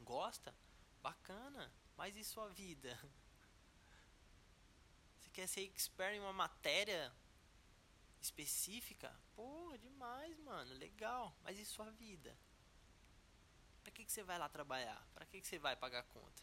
gosta? 0.00 0.54
Bacana. 1.02 1.72
Mas 1.96 2.16
e 2.16 2.22
sua 2.22 2.48
vida? 2.48 2.96
Você 5.18 5.28
quer 5.30 5.48
ser 5.48 5.62
expert 5.62 6.14
em 6.14 6.20
uma 6.20 6.32
matéria 6.32 7.12
específica, 8.22 9.14
pô, 9.34 9.76
demais, 9.76 10.38
mano, 10.38 10.72
legal. 10.74 11.36
Mas 11.42 11.58
e 11.58 11.64
sua 11.64 11.90
vida? 11.90 12.38
Pra 13.82 13.90
que, 13.90 14.04
que 14.04 14.12
você 14.12 14.22
vai 14.22 14.38
lá 14.38 14.48
trabalhar? 14.48 15.04
Pra 15.12 15.26
que, 15.26 15.40
que 15.40 15.46
você 15.46 15.58
vai 15.58 15.74
pagar 15.74 16.04
conta? 16.04 16.42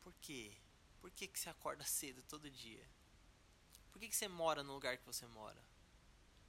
Por 0.00 0.14
quê? 0.22 0.56
Por 1.00 1.10
que, 1.10 1.26
que 1.26 1.38
você 1.38 1.50
acorda 1.50 1.84
cedo 1.84 2.22
todo 2.22 2.50
dia? 2.50 2.88
Por 3.90 4.00
que, 4.00 4.08
que 4.08 4.16
você 4.16 4.28
mora 4.28 4.62
no 4.62 4.72
lugar 4.72 4.96
que 4.98 5.06
você 5.06 5.26
mora? 5.26 5.62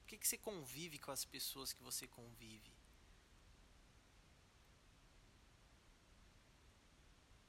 Por 0.02 0.08
que, 0.08 0.18
que 0.18 0.28
você 0.28 0.38
convive 0.38 1.00
com 1.00 1.12
as 1.12 1.26
pessoas 1.26 1.74
que 1.74 1.84
você 1.84 2.08
convive? 2.08 2.72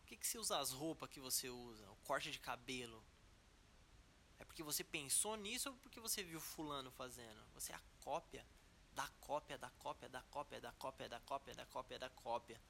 Por 0.01 0.07
que, 0.07 0.17
que 0.17 0.27
você 0.27 0.39
usa 0.39 0.59
as 0.59 0.71
roupas 0.71 1.11
que 1.11 1.21
você 1.21 1.49
usa? 1.49 1.91
O 1.91 1.97
corte 1.97 2.31
de 2.31 2.39
cabelo? 2.39 3.03
É 4.39 4.45
porque 4.45 4.63
você 4.63 4.83
pensou 4.83 5.37
nisso 5.37 5.71
ou 5.71 5.77
porque 5.77 6.01
você 6.01 6.23
viu 6.23 6.41
fulano 6.41 6.91
fazendo? 6.91 7.41
Você 7.55 7.73
é 7.73 7.77
a 7.77 7.83
cópia 8.01 8.45
da 8.95 9.09
cópia 9.21 9.57
da 9.57 9.71
cópia 9.71 10.09
da 10.09 10.23
cópia 10.23 10.61
da 10.61 10.73
cópia 10.73 11.09
da 11.09 11.21
cópia 11.21 11.55
da 11.55 11.67
cópia 11.67 11.99
da 11.99 12.11
cópia. 12.11 12.61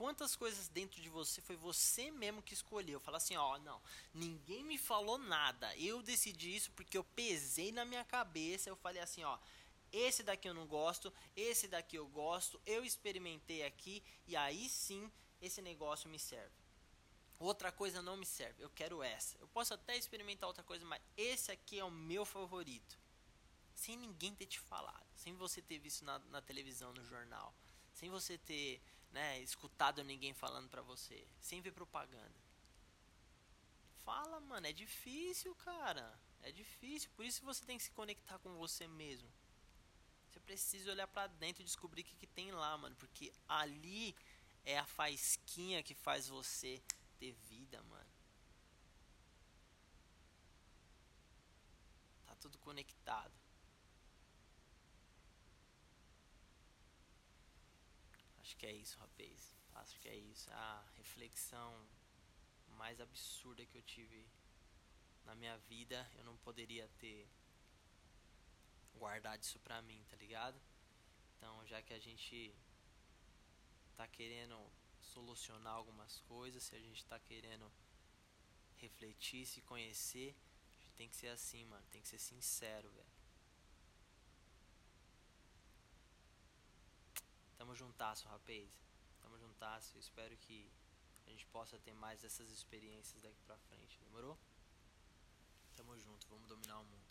Quantas 0.00 0.34
coisas 0.34 0.66
dentro 0.66 0.98
de 0.98 1.10
você 1.10 1.42
foi 1.42 1.56
você 1.56 2.10
mesmo 2.10 2.40
que 2.40 2.54
escolheu? 2.54 2.98
Fala 2.98 3.18
assim, 3.18 3.36
ó, 3.36 3.58
não, 3.58 3.78
ninguém 4.14 4.64
me 4.64 4.78
falou 4.78 5.18
nada. 5.18 5.76
Eu 5.76 6.00
decidi 6.02 6.56
isso 6.56 6.70
porque 6.70 6.96
eu 6.96 7.04
pesei 7.04 7.70
na 7.70 7.84
minha 7.84 8.02
cabeça. 8.02 8.70
Eu 8.70 8.76
falei 8.76 9.02
assim, 9.02 9.22
ó, 9.24 9.38
esse 9.92 10.22
daqui 10.22 10.48
eu 10.48 10.54
não 10.54 10.66
gosto, 10.66 11.12
esse 11.36 11.68
daqui 11.68 11.96
eu 11.96 12.08
gosto. 12.08 12.58
Eu 12.64 12.82
experimentei 12.82 13.62
aqui 13.62 14.02
e 14.26 14.34
aí 14.34 14.70
sim 14.70 15.12
esse 15.38 15.60
negócio 15.60 16.08
me 16.08 16.18
serve. 16.18 16.56
Outra 17.38 17.70
coisa 17.70 18.00
não 18.00 18.16
me 18.16 18.24
serve, 18.24 18.62
eu 18.62 18.70
quero 18.70 19.02
essa. 19.02 19.36
Eu 19.36 19.48
posso 19.48 19.74
até 19.74 19.98
experimentar 19.98 20.48
outra 20.48 20.64
coisa, 20.64 20.82
mas 20.82 21.02
esse 21.14 21.52
aqui 21.52 21.78
é 21.78 21.84
o 21.84 21.90
meu 21.90 22.24
favorito. 22.24 22.98
Sem 23.74 23.98
ninguém 23.98 24.34
ter 24.34 24.46
te 24.46 24.60
falado, 24.60 25.06
sem 25.14 25.34
você 25.34 25.60
ter 25.60 25.78
visto 25.78 26.06
na, 26.06 26.18
na 26.30 26.40
televisão, 26.40 26.90
no 26.94 27.04
jornal, 27.04 27.54
sem 27.92 28.08
você 28.08 28.38
ter 28.38 28.80
né, 29.10 29.40
escutado 29.40 30.04
ninguém 30.04 30.32
falando 30.32 30.68
pra 30.68 30.82
você, 30.82 31.26
sem 31.40 31.60
ver 31.60 31.72
propaganda. 31.72 32.34
Fala, 34.04 34.40
mano, 34.40 34.66
é 34.66 34.72
difícil, 34.72 35.54
cara. 35.56 36.18
É 36.42 36.50
difícil, 36.50 37.10
por 37.14 37.24
isso 37.24 37.44
você 37.44 37.64
tem 37.64 37.76
que 37.76 37.84
se 37.84 37.90
conectar 37.90 38.38
com 38.38 38.56
você 38.56 38.88
mesmo. 38.88 39.30
Você 40.30 40.40
precisa 40.40 40.90
olhar 40.90 41.06
para 41.06 41.26
dentro 41.26 41.62
e 41.62 41.64
descobrir 41.64 42.02
o 42.02 42.04
que, 42.04 42.16
que 42.16 42.26
tem 42.26 42.50
lá, 42.52 42.76
mano, 42.78 42.96
porque 42.96 43.32
ali 43.48 44.14
é 44.64 44.78
a 44.78 44.86
faísquinha 44.86 45.82
que 45.82 45.94
faz 45.94 46.28
você 46.28 46.82
ter 47.18 47.32
vida, 47.32 47.82
mano. 47.82 48.10
Tá 52.26 52.34
tudo 52.36 52.58
conectado. 52.58 53.32
Acho 58.50 58.56
que 58.56 58.66
é 58.66 58.72
isso, 58.72 58.98
rapaz. 58.98 59.56
Acho 59.76 60.00
que 60.00 60.08
é 60.08 60.16
isso. 60.16 60.50
A 60.52 60.84
reflexão 60.96 61.86
mais 62.70 63.00
absurda 63.00 63.64
que 63.64 63.78
eu 63.78 63.82
tive 63.82 64.26
na 65.24 65.36
minha 65.36 65.56
vida, 65.58 66.10
eu 66.16 66.24
não 66.24 66.36
poderia 66.38 66.88
ter 66.98 67.28
guardado 68.96 69.40
isso 69.40 69.60
pra 69.60 69.80
mim, 69.82 70.04
tá 70.10 70.16
ligado? 70.16 70.60
Então, 71.36 71.64
já 71.64 71.80
que 71.80 71.94
a 71.94 72.00
gente 72.00 72.52
tá 73.96 74.08
querendo 74.08 74.58
solucionar 75.00 75.74
algumas 75.74 76.18
coisas, 76.22 76.64
se 76.64 76.74
a 76.74 76.80
gente 76.80 77.04
tá 77.04 77.20
querendo 77.20 77.70
refletir, 78.78 79.46
se 79.46 79.60
conhecer, 79.60 80.34
a 80.76 80.82
gente 80.82 80.94
tem 80.96 81.08
que 81.08 81.14
ser 81.14 81.28
assim, 81.28 81.64
mano. 81.66 81.86
Tem 81.92 82.02
que 82.02 82.08
ser 82.08 82.18
sincero, 82.18 82.90
velho. 82.90 83.20
Tamo 87.56 87.69
juntasso, 87.80 88.28
rapaz. 88.28 88.68
Tamo 89.22 89.38
juntasso. 89.38 89.96
Espero 89.98 90.36
que 90.36 90.70
a 91.26 91.30
gente 91.30 91.46
possa 91.46 91.78
ter 91.78 91.94
mais 91.94 92.20
dessas 92.20 92.50
experiências 92.50 93.22
daqui 93.22 93.40
pra 93.46 93.56
frente. 93.56 93.98
Demorou? 94.00 94.36
Tamo 95.76 95.98
junto. 95.98 96.26
Vamos 96.28 96.46
dominar 96.46 96.78
o 96.78 96.84
mundo. 96.84 97.09